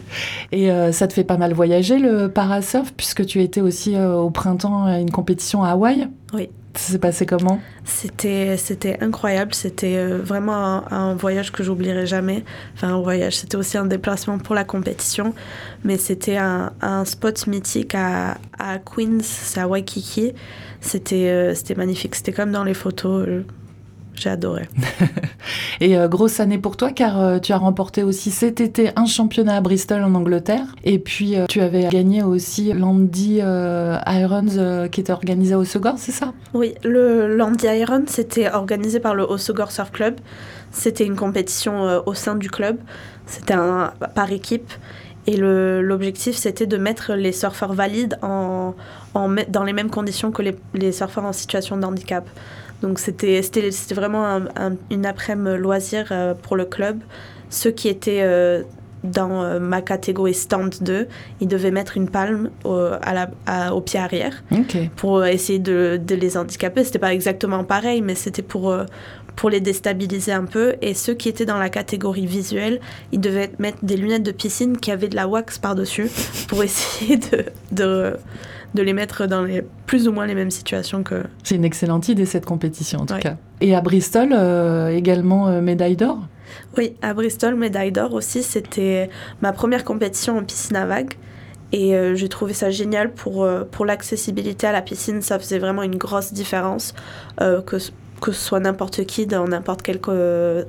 Et 0.51 0.69
euh, 0.71 0.91
ça 0.91 1.07
te 1.07 1.13
fait 1.13 1.23
pas 1.23 1.37
mal 1.37 1.53
voyager 1.53 1.97
le 1.97 2.27
parasurf, 2.27 2.91
puisque 2.95 3.25
tu 3.25 3.41
étais 3.41 3.61
aussi 3.61 3.95
euh, 3.95 4.15
au 4.15 4.29
printemps 4.31 4.85
à 4.85 4.99
une 4.99 5.11
compétition 5.11 5.63
à 5.63 5.69
Hawaï? 5.69 6.07
Oui. 6.33 6.49
Ça 6.75 6.93
s'est 6.93 6.99
passé 6.99 7.27
comment? 7.27 7.59
C'était, 7.83 8.57
c'était 8.57 8.97
incroyable. 9.01 9.53
C'était 9.53 9.95
euh, 9.95 10.17
vraiment 10.17 10.91
un, 10.91 11.13
voyage 11.13 11.51
que 11.51 11.63
j'oublierai 11.63 12.07
jamais. 12.07 12.43
Enfin, 12.73 12.95
un 12.95 13.01
voyage. 13.01 13.37
C'était 13.37 13.57
aussi 13.57 13.77
un 13.77 13.85
déplacement 13.85 14.39
pour 14.39 14.55
la 14.55 14.63
compétition. 14.63 15.35
Mais 15.83 15.97
c'était 15.97 16.37
un, 16.37 16.71
spot 17.05 17.45
mythique 17.45 17.93
à, 17.93 18.37
à 18.57 18.79
Queens, 18.79 19.19
à 19.55 19.67
Waikiki. 19.67 20.33
C'était, 20.81 21.29
euh, 21.29 21.53
c'était 21.53 21.75
magnifique. 21.75 22.15
C'était 22.15 22.33
comme 22.33 22.51
dans 22.51 22.63
les 22.63 22.73
photos. 22.73 23.43
J'ai 24.15 24.29
adoré. 24.29 24.67
Et 25.81 25.97
euh, 25.97 26.07
grosse 26.07 26.39
année 26.39 26.57
pour 26.57 26.77
toi, 26.77 26.91
car 26.91 27.19
euh, 27.19 27.39
tu 27.39 27.51
as 27.51 27.57
remporté 27.57 28.03
aussi 28.03 28.31
cet 28.31 28.61
été 28.61 28.91
un 28.95 29.05
championnat 29.05 29.55
à 29.57 29.61
Bristol 29.61 30.03
en 30.03 30.13
Angleterre. 30.15 30.65
Et 30.83 30.99
puis 30.99 31.35
euh, 31.35 31.45
tu 31.49 31.61
avais 31.61 31.87
gagné 31.89 32.23
aussi 32.23 32.71
l'Andy 32.73 33.39
euh, 33.41 33.97
Irons 34.07 34.45
euh, 34.57 34.87
qui 34.87 35.01
était 35.01 35.11
organisé 35.13 35.55
au 35.55 35.63
Segor, 35.65 35.95
c'est 35.97 36.11
ça? 36.11 36.31
Oui, 36.53 36.75
le 36.83 37.35
Landy 37.35 37.65
Iron, 37.67 38.03
c'était 38.07 38.51
organisé 38.51 38.99
par 38.99 39.15
le 39.15 39.23
Osogor 39.23 39.71
Surf 39.71 39.91
Club. 39.91 40.15
C'était 40.71 41.05
une 41.05 41.15
compétition 41.15 41.85
euh, 41.87 41.99
au 42.05 42.13
sein 42.13 42.35
du 42.35 42.49
club. 42.49 42.77
C'était 43.25 43.53
un 43.55 43.93
par 44.15 44.31
équipe. 44.31 44.71
Et 45.25 45.37
le- 45.37 45.81
l'objectif, 45.81 46.35
c'était 46.35 46.65
de 46.67 46.77
mettre 46.77 47.13
les 47.13 47.31
surfeurs 47.31 47.73
valides 47.73 48.17
en, 48.21 48.73
en 49.13 49.27
me- 49.27 49.45
dans 49.49 49.63
les 49.63 49.73
mêmes 49.73 49.89
conditions 49.89 50.31
que 50.31 50.41
les, 50.41 50.55
les 50.73 50.91
surfeurs 50.91 51.23
en 51.25 51.31
situation 51.33 51.77
de 51.77 51.85
handicap. 51.85 52.25
Donc 52.83 52.99
c'était 52.99 53.41
vraiment 53.95 54.25
un- 54.25 54.45
un- 54.55 54.75
une 54.91 55.05
après-midi 55.07 55.57
loisir 55.57 56.09
euh, 56.11 56.33
pour 56.35 56.55
le 56.55 56.65
club. 56.65 56.99
Ceux 57.49 57.71
qui 57.71 57.87
étaient 57.87 58.21
euh, 58.21 58.61
dans 59.03 59.41
euh, 59.43 59.59
ma 59.59 59.81
catégorie 59.81 60.33
stand 60.33 60.75
2, 60.81 61.07
ils 61.41 61.47
devaient 61.47 61.71
mettre 61.71 61.97
une 61.97 62.09
palme 62.09 62.49
au, 62.63 62.75
à 62.75 63.13
la- 63.13 63.31
à- 63.47 63.73
au 63.73 63.81
pied 63.81 63.99
arrière 63.99 64.43
pour 64.95 65.25
essayer 65.25 65.59
de, 65.59 65.99
de 66.05 66.15
les 66.15 66.37
handicaper. 66.37 66.83
C'était 66.83 66.99
pas 66.99 67.13
exactement 67.13 67.63
pareil, 67.63 68.01
mais 68.01 68.15
c'était 68.15 68.41
pour, 68.41 68.75
pour 69.35 69.49
les 69.49 69.59
déstabiliser 69.59 70.31
un 70.31 70.45
peu. 70.45 70.75
Et 70.81 70.93
ceux 70.93 71.13
qui 71.15 71.27
étaient 71.29 71.45
dans 71.45 71.57
la 71.57 71.69
catégorie 71.69 72.25
visuelle, 72.27 72.79
ils 73.11 73.19
devaient 73.19 73.51
mettre 73.59 73.79
des 73.83 73.97
lunettes 73.97 74.23
de 74.23 74.31
piscine 74.31 74.77
qui 74.77 74.91
avaient 74.91 75.09
de 75.09 75.15
la 75.15 75.27
wax 75.27 75.57
par-dessus 75.57 76.09
pour 76.47 76.63
essayer 76.67 77.17
de, 77.17 77.45
de, 77.71 78.13
de 78.73 78.81
les 78.81 78.93
mettre 78.93 79.27
dans 79.27 79.43
les 79.43 79.63
plus 79.85 80.07
ou 80.07 80.11
moins 80.11 80.25
les 80.25 80.35
mêmes 80.35 80.51
situations 80.51 81.03
que. 81.03 81.23
C'est 81.43 81.55
une 81.55 81.65
excellente 81.65 82.09
idée 82.09 82.25
cette 82.25 82.45
compétition 82.45 82.99
en 83.01 83.05
tout 83.05 83.13
Ouais. 83.13 83.19
cas. 83.19 83.37
Et 83.61 83.75
à 83.75 83.81
Bristol, 83.81 84.29
euh, 84.33 84.89
également 84.89 85.47
euh, 85.47 85.61
médaille 85.61 85.95
d'or? 85.95 86.19
Oui, 86.77 86.95
à 87.01 87.13
Bristol, 87.13 87.55
médaille 87.55 87.91
d'or 87.91 88.13
aussi, 88.13 88.43
c'était 88.43 89.09
ma 89.41 89.51
première 89.53 89.83
compétition 89.83 90.37
en 90.37 90.43
piscine 90.43 90.75
à 90.75 90.85
vagues. 90.85 91.13
Et 91.71 91.95
euh, 91.95 92.13
j'ai 92.13 92.29
trouvé 92.29 92.53
ça 92.53 92.69
génial 92.69 93.11
pour, 93.11 93.47
pour 93.71 93.85
l'accessibilité 93.85 94.67
à 94.67 94.71
la 94.71 94.81
piscine. 94.83 95.21
Ça 95.23 95.39
faisait 95.39 95.57
vraiment 95.59 95.81
une 95.83 95.97
grosse 95.97 96.31
différence. 96.33 96.93
que, 97.39 97.79
ce- 97.79 97.91
que 98.21 98.31
ce 98.31 98.39
soit 98.41 98.59
n'importe 98.59 99.03
qui 99.05 99.25
dans 99.25 99.47
n'importe 99.47 99.81
quelle 99.81 99.99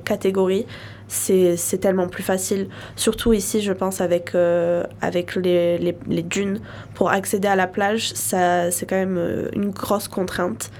catégorie, 0.03 0.65
c'est 1.07 1.77
tellement 1.79 2.07
plus 2.07 2.23
facile. 2.23 2.67
Surtout 2.95 3.33
ici, 3.33 3.61
je 3.61 3.71
pense, 3.73 4.01
avec, 4.01 4.33
euh, 4.35 4.83
avec 5.01 5.35
les, 5.35 5.77
les, 5.77 5.95
les 6.07 6.23
dunes. 6.23 6.59
Pour 6.93 7.09
accéder 7.11 7.47
à 7.47 7.55
la 7.55 7.67
plage, 7.67 8.11
c'est 8.15 8.85
quand 8.89 8.95
même 8.95 9.17
euh, 9.17 9.49
une 9.55 9.69
grosse 9.69 10.07
contrainte. 10.07 10.71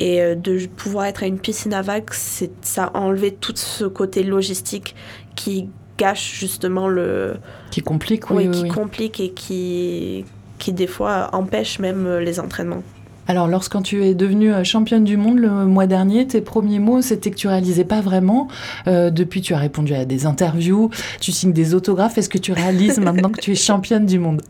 Et 0.00 0.22
euh, 0.22 0.34
de 0.36 0.66
pouvoir 0.66 1.06
être 1.06 1.24
à 1.24 1.26
une 1.26 1.40
piscine 1.40 1.74
à 1.74 1.82
vagues, 1.82 2.10
c'est- 2.12 2.52
ça 2.64 2.84
a 2.84 2.96
enlevé 2.98 3.32
tout 3.34 3.52
ce 3.56 3.84
côté 3.84 4.22
logistique 4.22 4.94
qui 5.34 5.68
gâche 5.98 6.34
justement 6.38 6.86
le. 6.86 7.34
qui 7.72 7.80
complique, 7.82 8.30
Oui, 8.30 8.46
oui. 8.46 8.50
qui 8.52 8.62
oui. 8.62 8.68
complique 8.68 9.18
et 9.18 9.30
qui, 9.30 10.24
qui 10.60 10.72
des 10.72 10.86
fois 10.86 11.30
empêche 11.32 11.80
même 11.80 12.18
les 12.18 12.38
entraînements. 12.38 12.84
Alors, 13.28 13.46
lorsqu'on 13.46 13.82
tu 13.82 14.02
es 14.04 14.14
devenue 14.14 14.54
euh, 14.54 14.64
championne 14.64 15.04
du 15.04 15.18
monde 15.18 15.38
le 15.38 15.50
mois 15.66 15.86
dernier, 15.86 16.26
tes 16.26 16.40
premiers 16.40 16.78
mots, 16.78 17.02
c'était 17.02 17.30
que 17.30 17.36
tu 17.36 17.46
réalisais 17.46 17.84
pas 17.84 18.00
vraiment. 18.00 18.48
Euh, 18.86 19.10
depuis, 19.10 19.42
tu 19.42 19.52
as 19.52 19.58
répondu 19.58 19.92
à 19.92 20.06
des 20.06 20.24
interviews, 20.24 20.88
tu 21.20 21.30
signes 21.30 21.52
des 21.52 21.74
autographes. 21.74 22.16
Est-ce 22.16 22.30
que 22.30 22.38
tu 22.38 22.52
réalises 22.52 22.98
maintenant 22.98 23.28
que 23.28 23.40
tu 23.40 23.52
es 23.52 23.54
championne 23.54 24.06
du 24.06 24.18
monde? 24.18 24.40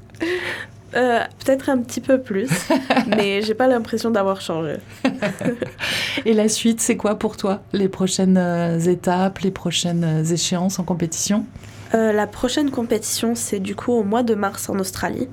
Euh, 0.95 1.19
Peut-être 1.45 1.69
un 1.71 1.79
petit 1.79 2.01
peu 2.01 2.21
plus, 2.21 2.49
mais 3.09 3.43
j'ai 3.43 3.55
pas 3.55 3.67
l'impression 3.67 4.13
d'avoir 4.13 4.41
changé. 4.41 4.77
Et 6.25 6.33
la 6.33 6.49
suite, 6.49 6.81
c'est 6.81 6.97
quoi 6.97 7.17
pour 7.19 7.37
toi? 7.37 7.63
Les 7.73 7.89
prochaines 7.89 8.39
étapes, 8.87 9.41
les 9.41 9.51
prochaines 9.51 10.25
échéances 10.31 10.79
en 10.79 10.85
compétition? 10.85 11.45
Euh, 11.95 12.13
la 12.13 12.27
prochaine 12.27 12.71
compétition, 12.71 13.35
c'est 13.35 13.61
du 13.61 13.75
coup 13.75 13.93
au 13.93 14.05
mois 14.05 14.23
de 14.23 14.35
mars 14.35 14.69
en 14.69 14.79
Australie. 14.79 15.29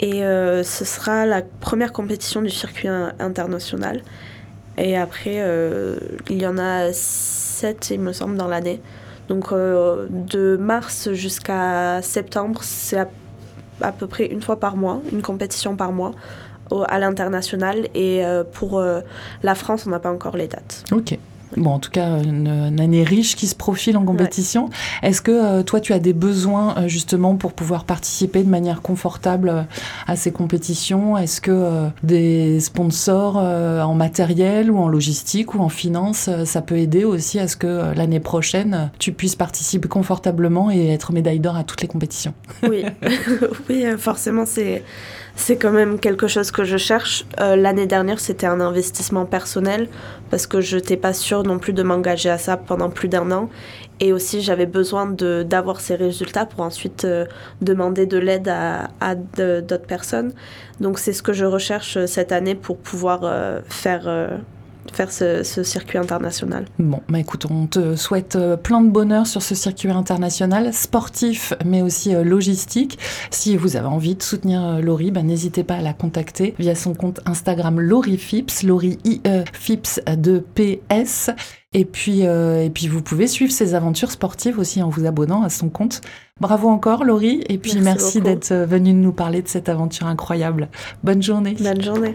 Et 0.00 0.24
euh, 0.24 0.64
ce 0.64 0.84
sera 0.84 1.26
la 1.26 1.42
première 1.42 1.92
compétition 1.92 2.42
du 2.42 2.50
circuit 2.50 2.88
in- 2.88 3.12
international. 3.18 4.00
Et 4.78 4.96
après, 4.96 5.36
euh, 5.36 5.98
il 6.30 6.40
y 6.40 6.46
en 6.46 6.56
a 6.58 6.92
sept, 6.92 7.90
il 7.90 8.00
me 8.00 8.12
semble, 8.12 8.36
dans 8.36 8.48
l'année. 8.48 8.80
Donc 9.28 9.52
euh, 9.52 10.06
de 10.10 10.56
mars 10.56 11.12
jusqu'à 11.12 12.00
septembre, 12.02 12.60
c'est 12.64 12.98
à, 13.80 13.92
peu 13.92 14.06
près 14.06 14.26
une 14.26 14.40
fois 14.42 14.58
par 14.58 14.76
mois, 14.76 15.02
une 15.12 15.22
compétition 15.22 15.76
par 15.76 15.92
mois 15.92 16.12
à 16.88 16.98
l'international. 16.98 17.88
Et 17.94 18.22
pour 18.52 18.82
la 19.42 19.54
France, 19.54 19.86
on 19.86 19.90
n'a 19.90 19.98
pas 19.98 20.10
encore 20.10 20.36
les 20.36 20.48
dates. 20.48 20.84
Ok. 20.92 21.18
Bon, 21.56 21.70
en 21.70 21.78
tout 21.78 21.90
cas, 21.90 22.22
une, 22.22 22.48
une 22.48 22.80
année 22.80 23.02
riche 23.02 23.36
qui 23.36 23.46
se 23.46 23.54
profile 23.54 23.96
en 23.96 24.04
compétition. 24.04 24.70
Est-ce 25.02 25.20
que 25.20 25.30
euh, 25.30 25.62
toi, 25.62 25.80
tu 25.80 25.92
as 25.92 25.98
des 25.98 26.12
besoins 26.12 26.76
euh, 26.76 26.88
justement 26.88 27.34
pour 27.36 27.52
pouvoir 27.52 27.84
participer 27.84 28.42
de 28.42 28.48
manière 28.48 28.82
confortable 28.82 29.48
euh, 29.48 29.62
à 30.06 30.16
ces 30.16 30.32
compétitions? 30.32 31.16
Est-ce 31.16 31.40
que 31.40 31.50
euh, 31.50 31.88
des 32.02 32.60
sponsors 32.60 33.36
euh, 33.38 33.82
en 33.82 33.94
matériel 33.94 34.70
ou 34.70 34.78
en 34.78 34.88
logistique 34.88 35.54
ou 35.54 35.60
en 35.60 35.68
finance, 35.68 36.28
euh, 36.28 36.44
ça 36.44 36.62
peut 36.62 36.78
aider 36.78 37.04
aussi 37.04 37.38
à 37.38 37.48
ce 37.48 37.56
que 37.56 37.94
l'année 37.94 38.20
prochaine, 38.20 38.90
tu 38.98 39.12
puisses 39.12 39.36
participer 39.36 39.88
confortablement 39.88 40.70
et 40.70 40.88
être 40.88 41.12
médaille 41.12 41.40
d'or 41.40 41.56
à 41.56 41.64
toutes 41.64 41.82
les 41.82 41.88
compétitions? 41.88 42.34
Oui, 42.68 42.84
oui 43.68 43.84
euh, 43.84 43.98
forcément, 43.98 44.44
c'est, 44.46 44.84
c'est 45.40 45.56
quand 45.56 45.72
même 45.72 45.98
quelque 45.98 46.28
chose 46.28 46.50
que 46.50 46.64
je 46.64 46.76
cherche. 46.76 47.24
Euh, 47.40 47.56
l'année 47.56 47.86
dernière, 47.86 48.20
c'était 48.20 48.46
un 48.46 48.60
investissement 48.60 49.24
personnel 49.24 49.88
parce 50.28 50.46
que 50.46 50.60
je 50.60 50.76
n'étais 50.76 50.98
pas 50.98 51.14
sûre 51.14 51.44
non 51.44 51.58
plus 51.58 51.72
de 51.72 51.82
m'engager 51.82 52.28
à 52.28 52.36
ça 52.36 52.58
pendant 52.58 52.90
plus 52.90 53.08
d'un 53.08 53.32
an. 53.32 53.48
Et 54.00 54.12
aussi, 54.12 54.42
j'avais 54.42 54.66
besoin 54.66 55.06
d'avoir 55.06 55.80
ces 55.80 55.94
résultats 55.94 56.44
pour 56.44 56.60
ensuite 56.60 57.06
euh, 57.06 57.24
demander 57.62 58.04
de 58.04 58.18
l'aide 58.18 58.48
à, 58.48 58.90
à 59.00 59.14
d'autres 59.14 59.86
personnes. 59.86 60.32
Donc, 60.78 60.98
c'est 60.98 61.14
ce 61.14 61.22
que 61.22 61.32
je 61.32 61.46
recherche 61.46 61.96
euh, 61.96 62.06
cette 62.06 62.32
année 62.32 62.54
pour 62.54 62.76
pouvoir 62.76 63.20
faire, 63.68 64.08
faire 64.92 65.10
ce, 65.12 65.42
ce 65.42 65.62
circuit 65.62 65.98
international. 65.98 66.64
Bon, 66.78 67.00
bah 67.08 67.18
écoute, 67.18 67.46
on 67.50 67.66
te 67.66 67.96
souhaite 67.96 68.36
euh, 68.36 68.56
plein 68.56 68.80
de 68.80 68.88
bonheur 68.88 69.26
sur 69.26 69.42
ce 69.42 69.54
circuit 69.54 69.90
international, 69.90 70.72
sportif, 70.72 71.54
mais 71.64 71.82
aussi 71.82 72.14
euh, 72.14 72.24
logistique. 72.24 72.98
Si 73.30 73.56
vous 73.56 73.76
avez 73.76 73.88
envie 73.88 74.14
de 74.14 74.22
soutenir 74.22 74.64
euh, 74.64 74.80
Laurie, 74.80 75.10
bah, 75.10 75.22
n'hésitez 75.22 75.64
pas 75.64 75.74
à 75.74 75.82
la 75.82 75.92
contacter 75.92 76.54
via 76.58 76.74
son 76.74 76.94
compte 76.94 77.20
Instagram 77.26 77.80
Laurie 77.80 78.18
Fips, 78.18 78.62
Laurie 78.62 78.98
IE 79.04 79.20
Fips 79.52 80.00
de 80.06 80.38
PS. 80.54 81.30
Et 81.72 81.84
puis, 81.84 82.26
euh, 82.26 82.64
et 82.64 82.70
puis, 82.70 82.88
vous 82.88 83.00
pouvez 83.00 83.28
suivre 83.28 83.52
ses 83.52 83.74
aventures 83.74 84.10
sportives 84.10 84.58
aussi 84.58 84.82
en 84.82 84.88
vous 84.88 85.06
abonnant 85.06 85.44
à 85.44 85.50
son 85.50 85.68
compte. 85.68 86.00
Bravo 86.40 86.68
encore, 86.68 87.04
Laurie. 87.04 87.44
Et 87.48 87.58
puis, 87.58 87.74
Merci 87.74 87.84
merci, 87.84 88.20
d'être 88.20 88.52
venue 88.52 88.92
nous 88.92 89.12
parler 89.12 89.40
de 89.40 89.48
cette 89.48 89.68
aventure 89.68 90.08
incroyable. 90.08 90.68
Bonne 91.04 91.22
journée. 91.22 91.54
Bonne 91.60 91.80
journée. 91.80 92.14